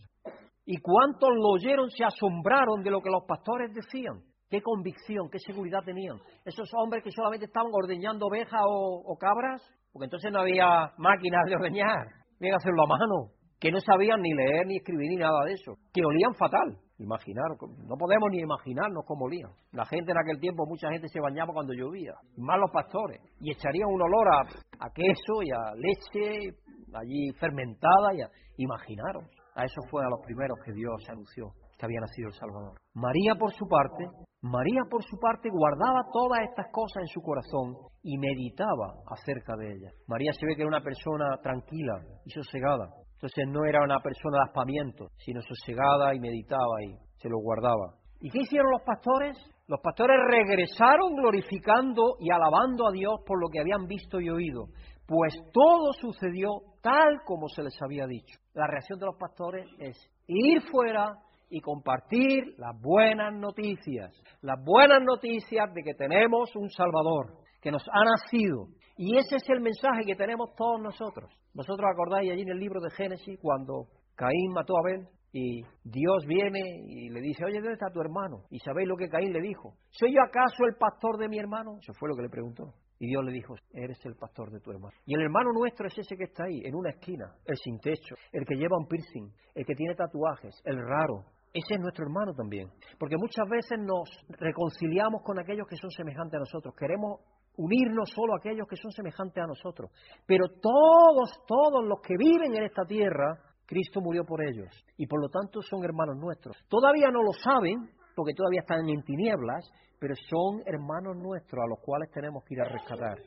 [0.65, 4.21] Y cuantos lo oyeron se asombraron de lo que los pastores decían.
[4.49, 6.15] Qué convicción, qué seguridad tenían.
[6.45, 9.61] Esos hombres que solamente estaban ordeñando ovejas o, o cabras,
[9.91, 12.07] porque entonces no había máquinas de ordeñar,
[12.39, 15.73] que hacerlo a mano, que no sabían ni leer, ni escribir, ni nada de eso,
[15.93, 16.77] que olían fatal.
[16.99, 19.51] Imaginaros, no podemos ni imaginarnos cómo olían.
[19.71, 23.51] La gente en aquel tiempo, mucha gente se bañaba cuando llovía, más los pastores, y
[23.51, 24.39] echarían un olor a,
[24.85, 26.57] a queso y a leche
[26.93, 29.25] allí fermentada, y a, imaginaros.
[29.55, 32.73] A eso fue a los primeros que Dios anunció que había nacido el Salvador.
[32.95, 34.09] María, por su parte,
[34.41, 39.73] María, por su parte, guardaba todas estas cosas en su corazón y meditaba acerca de
[39.73, 39.93] ellas.
[40.07, 42.89] María se ve que era una persona tranquila y sosegada.
[43.17, 47.95] Entonces no era una persona de aspamiento, sino sosegada y meditaba y se lo guardaba.
[48.19, 49.35] ¿Y qué hicieron los pastores?
[49.67, 54.67] Los pastores regresaron glorificando y alabando a Dios por lo que habían visto y oído,
[55.07, 58.39] pues todo sucedió tal como se les había dicho.
[58.53, 59.97] La reacción de los pastores es
[60.27, 61.17] ir fuera
[61.49, 64.11] y compartir las buenas noticias,
[64.41, 68.67] las buenas noticias de que tenemos un Salvador, que nos ha nacido.
[68.97, 71.31] Y ese es el mensaje que tenemos todos nosotros.
[71.53, 76.25] Vosotros acordáis allí en el libro de Génesis cuando Caín mató a Abel y Dios
[76.25, 78.45] viene y le dice, oye, ¿dónde está tu hermano?
[78.49, 79.75] Y sabéis lo que Caín le dijo.
[79.91, 81.77] ¿Soy yo acaso el pastor de mi hermano?
[81.79, 82.73] Eso fue lo que le preguntó.
[82.99, 84.93] Y Dios le dijo, eres el pastor de tu hermano.
[85.05, 88.15] Y el hermano nuestro es ese que está ahí, en una esquina, el sin techo,
[88.31, 91.25] el que lleva un piercing, el que tiene tatuajes, el raro.
[91.53, 92.69] Ese es nuestro hermano también.
[92.97, 96.73] Porque muchas veces nos reconciliamos con aquellos que son semejantes a nosotros.
[96.75, 97.21] Queremos
[97.57, 99.91] unirnos solo a aquellos que son semejantes a nosotros.
[100.25, 104.69] Pero todos, todos los que viven en esta tierra, Cristo murió por ellos.
[104.95, 106.55] Y por lo tanto son hermanos nuestros.
[106.69, 111.79] Todavía no lo saben, porque todavía están en tinieblas, pero son hermanos nuestros a los
[111.83, 113.17] cuales tenemos que ir a rescatar.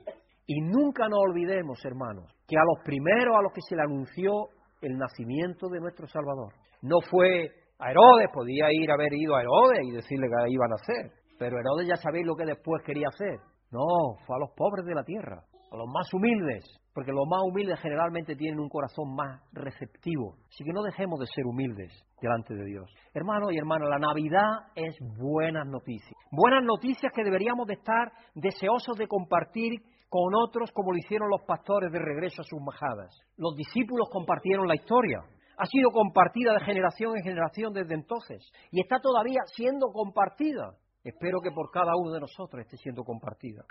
[0.46, 4.48] Y nunca nos olvidemos, hermanos, que a los primeros a los que se le anunció
[4.80, 9.80] el nacimiento de nuestro Salvador, no fue a Herodes, podía ir haber ido a Herodes
[9.84, 13.38] y decirle que iban a hacer, pero Herodes ya sabéis lo que después quería hacer.
[13.70, 17.40] No, fue a los pobres de la tierra, a los más humildes, porque los más
[17.44, 20.34] humildes generalmente tienen un corazón más receptivo.
[20.48, 22.90] Así que no dejemos de ser humildes delante de Dios.
[23.14, 26.12] Hermano y hermana, la Navidad es buenas noticias.
[26.32, 31.42] Buenas noticias que deberíamos de estar deseosos de compartir con otros como lo hicieron los
[31.46, 33.16] pastores de regreso a sus majadas.
[33.36, 35.20] Los discípulos compartieron la historia.
[35.56, 38.42] Ha sido compartida de generación en generación desde entonces
[38.72, 40.74] y está todavía siendo compartida.
[41.03, 43.64] Espero que por cada uno de nosotros esté siendo compartida.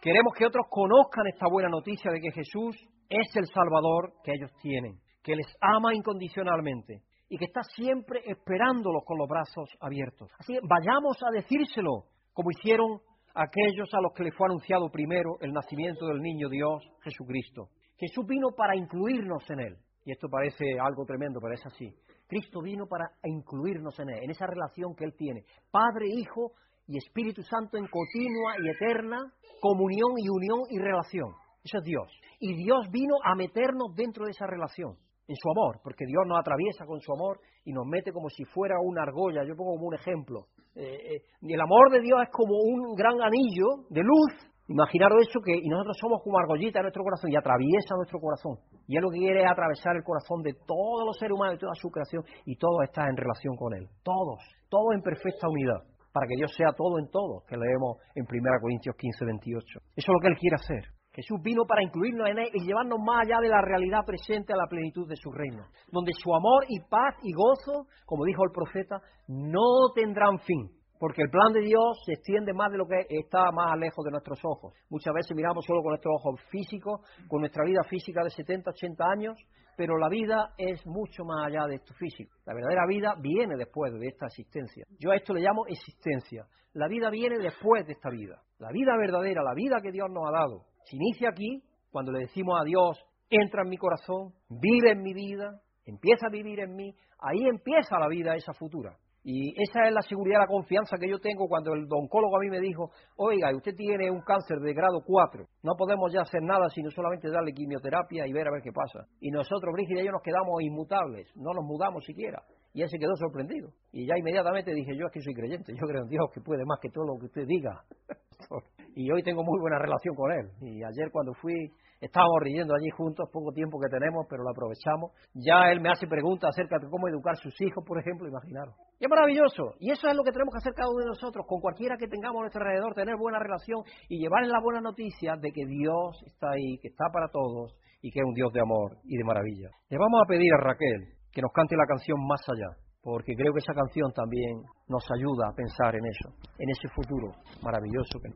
[0.00, 2.76] Queremos que otros conozcan esta buena noticia de que Jesús
[3.08, 9.02] es el Salvador que ellos tienen, que les ama incondicionalmente y que está siempre esperándolos
[9.04, 10.30] con los brazos abiertos.
[10.38, 13.00] Así que vayamos a decírselo, como hicieron
[13.34, 17.68] aquellos a los que les fue anunciado primero el nacimiento del niño Dios, Jesucristo.
[17.96, 19.76] Jesús vino para incluirnos en Él.
[20.04, 21.94] Y esto parece algo tremendo, pero es así.
[22.30, 25.42] Cristo vino para incluirnos en Él, en esa relación que Él tiene.
[25.70, 26.52] Padre, Hijo
[26.86, 29.18] y Espíritu Santo en continua y eterna
[29.60, 31.34] comunión y unión y relación.
[31.64, 32.08] Eso es Dios.
[32.38, 34.96] Y Dios vino a meternos dentro de esa relación,
[35.28, 38.44] en su amor, porque Dios nos atraviesa con su amor y nos mete como si
[38.44, 39.44] fuera una argolla.
[39.44, 40.46] Yo pongo como un ejemplo.
[40.74, 44.49] Eh, eh, el amor de Dios es como un gran anillo de luz.
[44.70, 48.54] Imaginaros eso que y nosotros somos como argollita en nuestro corazón y atraviesa nuestro corazón.
[48.86, 51.66] Y Él lo que quiere es atravesar el corazón de todos los seres humanos, de
[51.66, 53.90] toda su creación, y todo está en relación con Él.
[54.04, 54.38] Todos,
[54.70, 58.62] todos en perfecta unidad para que Dios sea todo en todo, que leemos en 1
[58.62, 59.66] Corintios 15, 28.
[59.74, 60.84] Eso es lo que Él quiere hacer.
[61.10, 64.56] Jesús vino para incluirnos en Él y llevarnos más allá de la realidad presente a
[64.56, 68.54] la plenitud de su reino, donde su amor y paz y gozo, como dijo el
[68.54, 70.70] profeta, no tendrán fin.
[71.00, 74.10] Porque el plan de Dios se extiende más de lo que está más lejos de
[74.10, 74.74] nuestros ojos.
[74.90, 79.04] Muchas veces miramos solo con nuestros ojos físicos, con nuestra vida física de 70, 80
[79.06, 79.38] años,
[79.78, 82.36] pero la vida es mucho más allá de esto físico.
[82.44, 84.84] La verdadera vida viene después de esta existencia.
[84.98, 86.44] Yo a esto le llamo existencia.
[86.74, 88.42] La vida viene después de esta vida.
[88.58, 92.26] La vida verdadera, la vida que Dios nos ha dado, se inicia aquí cuando le
[92.26, 96.76] decimos a Dios, entra en mi corazón, vive en mi vida, empieza a vivir en
[96.76, 96.94] mí.
[97.20, 98.98] Ahí empieza la vida esa futura.
[99.22, 102.48] Y esa es la seguridad, la confianza que yo tengo cuando el oncólogo a mí
[102.48, 106.68] me dijo, oiga, usted tiene un cáncer de grado 4, no podemos ya hacer nada
[106.70, 109.06] sino solamente darle quimioterapia y ver a ver qué pasa.
[109.20, 112.42] Y nosotros, Brígida y yo, nos quedamos inmutables, no nos mudamos siquiera.
[112.72, 113.70] Y él se quedó sorprendido.
[113.92, 116.78] Y ya inmediatamente dije, yo que soy creyente, yo creo en Dios que puede más
[116.80, 117.82] que todo lo que usted diga.
[118.94, 120.48] y hoy tengo muy buena relación con él.
[120.62, 125.12] Y ayer cuando fui Estábamos riendo allí juntos, poco tiempo que tenemos, pero lo aprovechamos.
[125.34, 128.74] Ya él me hace preguntas acerca de cómo educar sus hijos, por ejemplo, imaginaros.
[128.98, 129.74] Y es maravilloso.
[129.78, 132.08] Y eso es lo que tenemos que hacer cada uno de nosotros, con cualquiera que
[132.08, 136.22] tengamos a nuestro alrededor, tener buena relación y llevarles la buena noticia de que Dios
[136.24, 139.24] está ahí, que está para todos y que es un Dios de amor y de
[139.24, 139.68] maravilla.
[139.90, 143.52] Le vamos a pedir a Raquel que nos cante la canción Más allá porque creo
[143.52, 147.32] que esa canción también nos ayuda a pensar en eso, en ese futuro
[147.62, 148.28] maravilloso que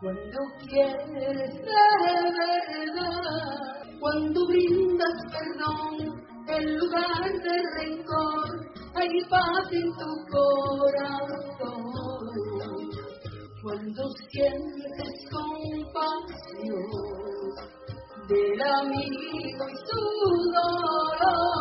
[0.00, 0.38] cuando
[0.68, 1.82] quieres de
[2.74, 3.18] verdad,
[4.00, 8.48] cuando brindas perdón en lugar de rencor,
[8.94, 11.82] hay paz en tu corazón.
[13.62, 16.90] Cuando sientes compasión
[18.28, 20.02] del amigo y su
[20.56, 21.52] dolor,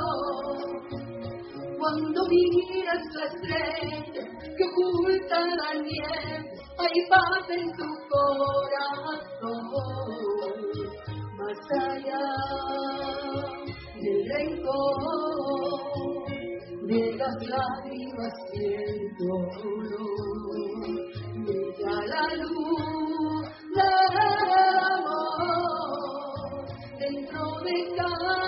[1.77, 4.23] cuando miras la estrella
[4.57, 9.61] que oculta la nieve, hay paz en tu corazón.
[11.37, 12.27] Más allá
[13.95, 14.97] del rencor,
[16.87, 20.51] de la las lágrimas y el dolor.
[21.45, 23.43] Brilla la luz
[23.75, 24.15] del
[24.91, 25.31] amor
[26.99, 28.40] dentro de cada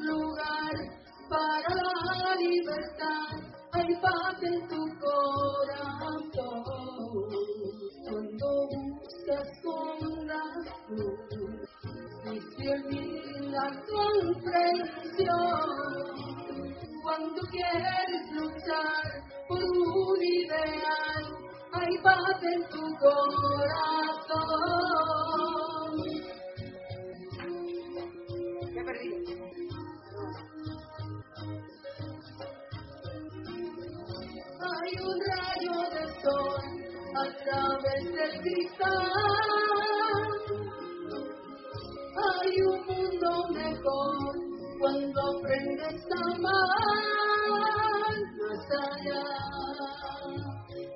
[0.00, 0.72] lugar
[1.28, 1.74] para
[2.22, 3.28] la libertad,
[3.72, 6.30] hay paz en tu corazón.
[8.04, 10.44] Cuando buscas con la
[10.88, 11.64] luz
[12.24, 15.68] y se olvida comprensión,
[17.02, 19.04] cuando quieres luchar
[19.48, 21.24] por un ideal,
[21.72, 24.14] hay paz en tu corazón.
[42.16, 44.36] Hay un mundo mejor
[44.78, 46.52] cuando aprendes a amar
[48.38, 49.24] más allá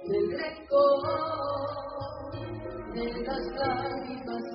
[0.09, 1.03] del rencor,
[2.94, 4.47] de las lágrimas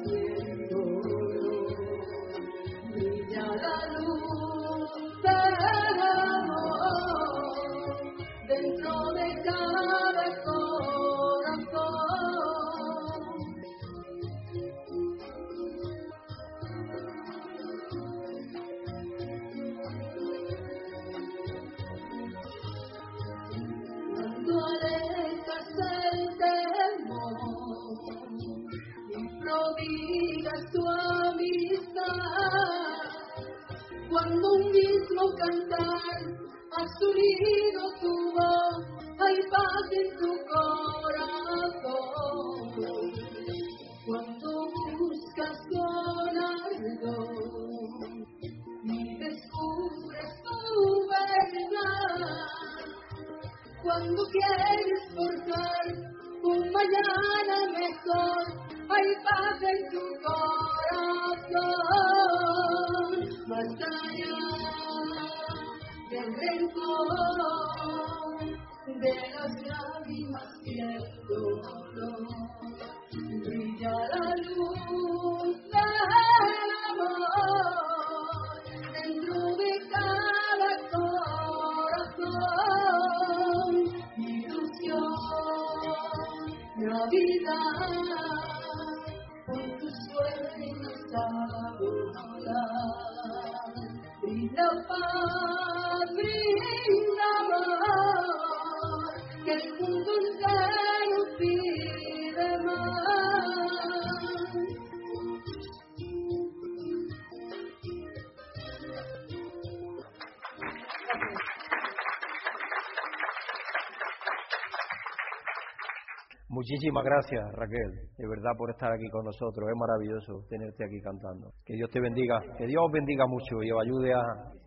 [116.63, 119.67] Muchísimas gracias, Raquel, de verdad, por estar aquí con nosotros.
[119.67, 121.51] Es maravilloso tenerte aquí cantando.
[121.65, 124.21] Que Dios te bendiga, que Dios os bendiga mucho y os ayude a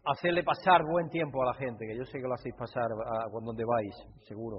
[0.05, 3.29] hacerle pasar buen tiempo a la gente, que yo sé que lo hacéis pasar a,
[3.33, 3.95] donde vais,
[4.29, 4.59] seguro.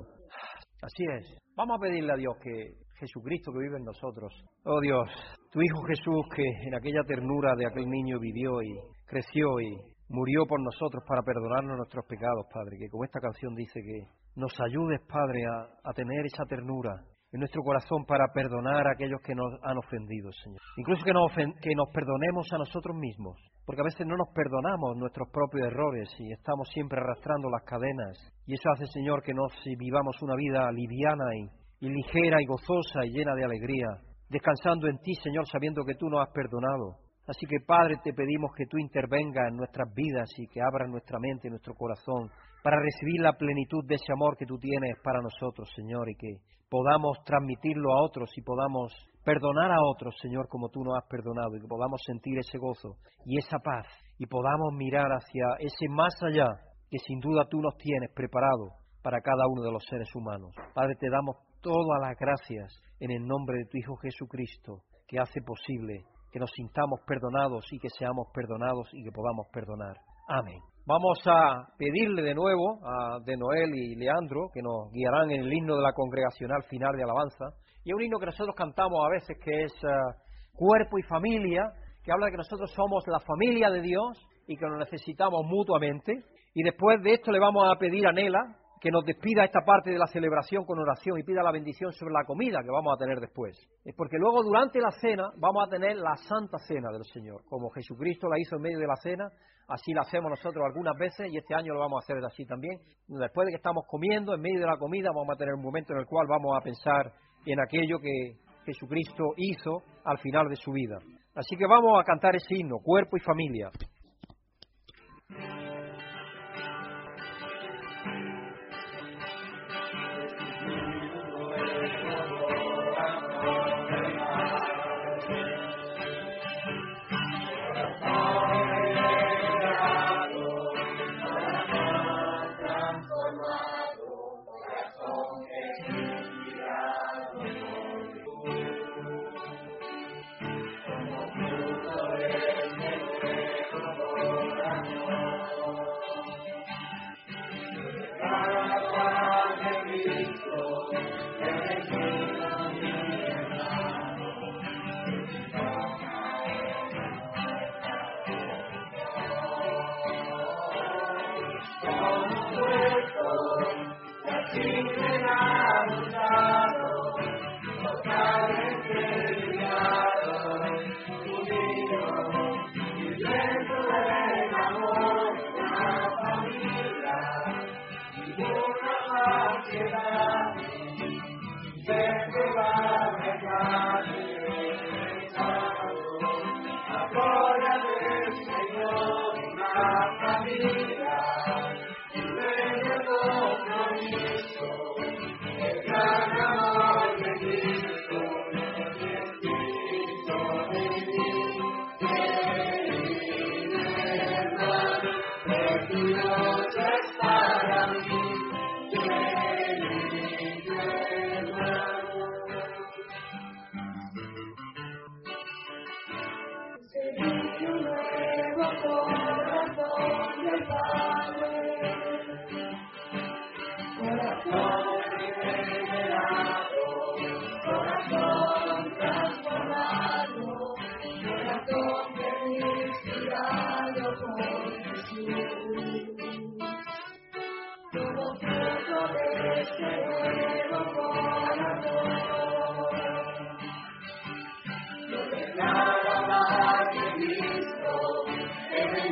[0.82, 1.38] Así es.
[1.56, 4.34] Vamos a pedirle a Dios que Jesucristo que vive en nosotros,
[4.66, 5.10] oh Dios,
[5.52, 8.74] tu Hijo Jesús que en aquella ternura de aquel niño vivió y
[9.06, 9.78] creció y
[10.10, 14.04] murió por nosotros para perdonarnos nuestros pecados, Padre, que como esta canción dice que
[14.36, 16.96] nos ayudes, Padre, a, a tener esa ternura
[17.32, 20.60] en nuestro corazón para perdonar a aquellos que nos han ofendido, Señor.
[20.78, 23.36] Incluso que nos, que nos perdonemos a nosotros mismos,
[23.66, 28.18] porque a veces no nos perdonamos nuestros propios errores y estamos siempre arrastrando las cadenas.
[28.46, 33.06] Y eso hace, Señor, que nos vivamos una vida liviana y, y ligera y gozosa
[33.06, 33.88] y llena de alegría,
[34.30, 36.98] descansando en ti, Señor, sabiendo que tú nos has perdonado.
[37.28, 41.20] Así que, Padre, te pedimos que tú intervengas en nuestras vidas y que abras nuestra
[41.20, 42.32] mente y nuestro corazón
[42.64, 46.40] para recibir la plenitud de ese amor que tú tienes para nosotros, Señor, y que
[46.70, 51.56] podamos transmitirlo a otros y podamos perdonar a otros, Señor, como tú nos has perdonado,
[51.58, 53.86] y que podamos sentir ese gozo y esa paz,
[54.18, 56.48] y podamos mirar hacia ese más allá
[56.90, 58.72] que sin duda tú nos tienes preparado
[59.04, 60.52] para cada uno de los seres humanos.
[60.74, 61.36] Padre, te damos
[61.68, 66.50] todas las gracias en el nombre de tu Hijo Jesucristo, que hace posible que nos
[66.56, 69.98] sintamos perdonados y que seamos perdonados y que podamos perdonar.
[70.30, 70.60] Amén.
[70.86, 75.54] Vamos a pedirle de nuevo a de Noel y Leandro que nos guiarán en el
[75.54, 77.46] himno de la congregacional final de alabanza.
[77.84, 80.16] Y un himno que nosotros cantamos a veces que es ah,
[80.54, 81.64] Cuerpo y Familia,
[82.02, 84.18] que habla de que nosotros somos la familia de Dios
[84.48, 86.14] y que nos necesitamos mutuamente.
[86.54, 88.40] Y después de esto le vamos a pedir a Nela
[88.80, 92.14] que nos despida esta parte de la celebración con oración y pida la bendición sobre
[92.14, 93.58] la comida que vamos a tener después.
[93.84, 97.42] Es porque luego durante la cena vamos a tener la santa cena del Señor.
[97.50, 99.30] Como Jesucristo la hizo en medio de la cena,
[99.68, 102.80] así la hacemos nosotros algunas veces y este año lo vamos a hacer así también.
[103.08, 105.94] Después de que estamos comiendo, en medio de la comida, vamos a tener un momento
[105.94, 107.12] en el cual vamos a pensar
[107.46, 111.00] en aquello que Jesucristo hizo al final de su vida.
[111.34, 113.70] Así que vamos a cantar ese himno, cuerpo y familia.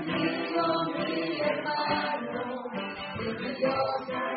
[0.08, 0.86] Emmanuel,
[3.18, 4.35] with your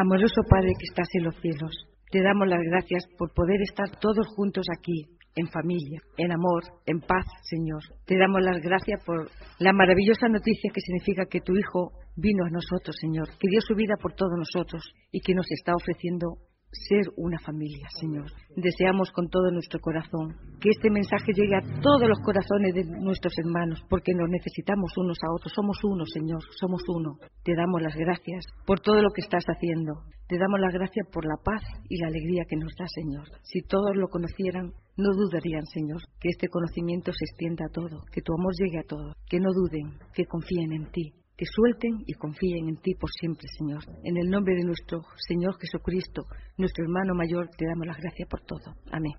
[0.00, 1.74] Amoroso Padre que estás en los cielos,
[2.10, 5.04] te damos las gracias por poder estar todos juntos aquí,
[5.34, 7.82] en familia, en amor, en paz, Señor.
[8.06, 12.50] Te damos las gracias por la maravillosa noticia que significa que tu Hijo vino a
[12.50, 14.82] nosotros, Señor, que dio su vida por todos nosotros
[15.12, 18.26] y que nos está ofreciendo ser una familia, Señor.
[18.56, 23.32] Deseamos con todo nuestro corazón que este mensaje llegue a todos los corazones de nuestros
[23.38, 25.52] hermanos, porque nos necesitamos unos a otros.
[25.54, 27.18] Somos uno, Señor, somos uno.
[27.44, 30.02] Te damos las gracias por todo lo que estás haciendo.
[30.28, 33.24] Te damos las gracias por la paz y la alegría que nos da, Señor.
[33.44, 38.20] Si todos lo conocieran, no dudarían, Señor, que este conocimiento se extienda a todo, que
[38.20, 42.14] tu amor llegue a todos, que no duden, que confíen en ti, que suelten y
[42.14, 43.86] confíen en ti por siempre, Señor.
[44.02, 46.26] En el nombre de nuestro Señor Jesucristo,
[46.58, 48.74] nuestro hermano mayor, te damos las gracias por todo.
[48.90, 49.14] Amén.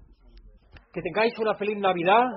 [0.92, 2.28] Que tengáis una feliz Navidad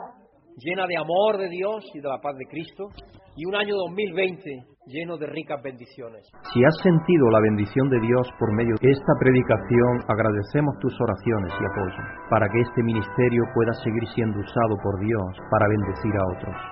[0.56, 2.88] llena de amor de Dios y de la paz de Cristo
[3.34, 6.30] y un año 2020 lleno de ricas bendiciones.
[6.52, 11.52] Si has sentido la bendición de Dios por medio de esta predicación, agradecemos tus oraciones
[11.59, 16.26] y apoyo para que este ministerio pueda seguir siendo usado por Dios para bendecir a
[16.38, 16.72] otros.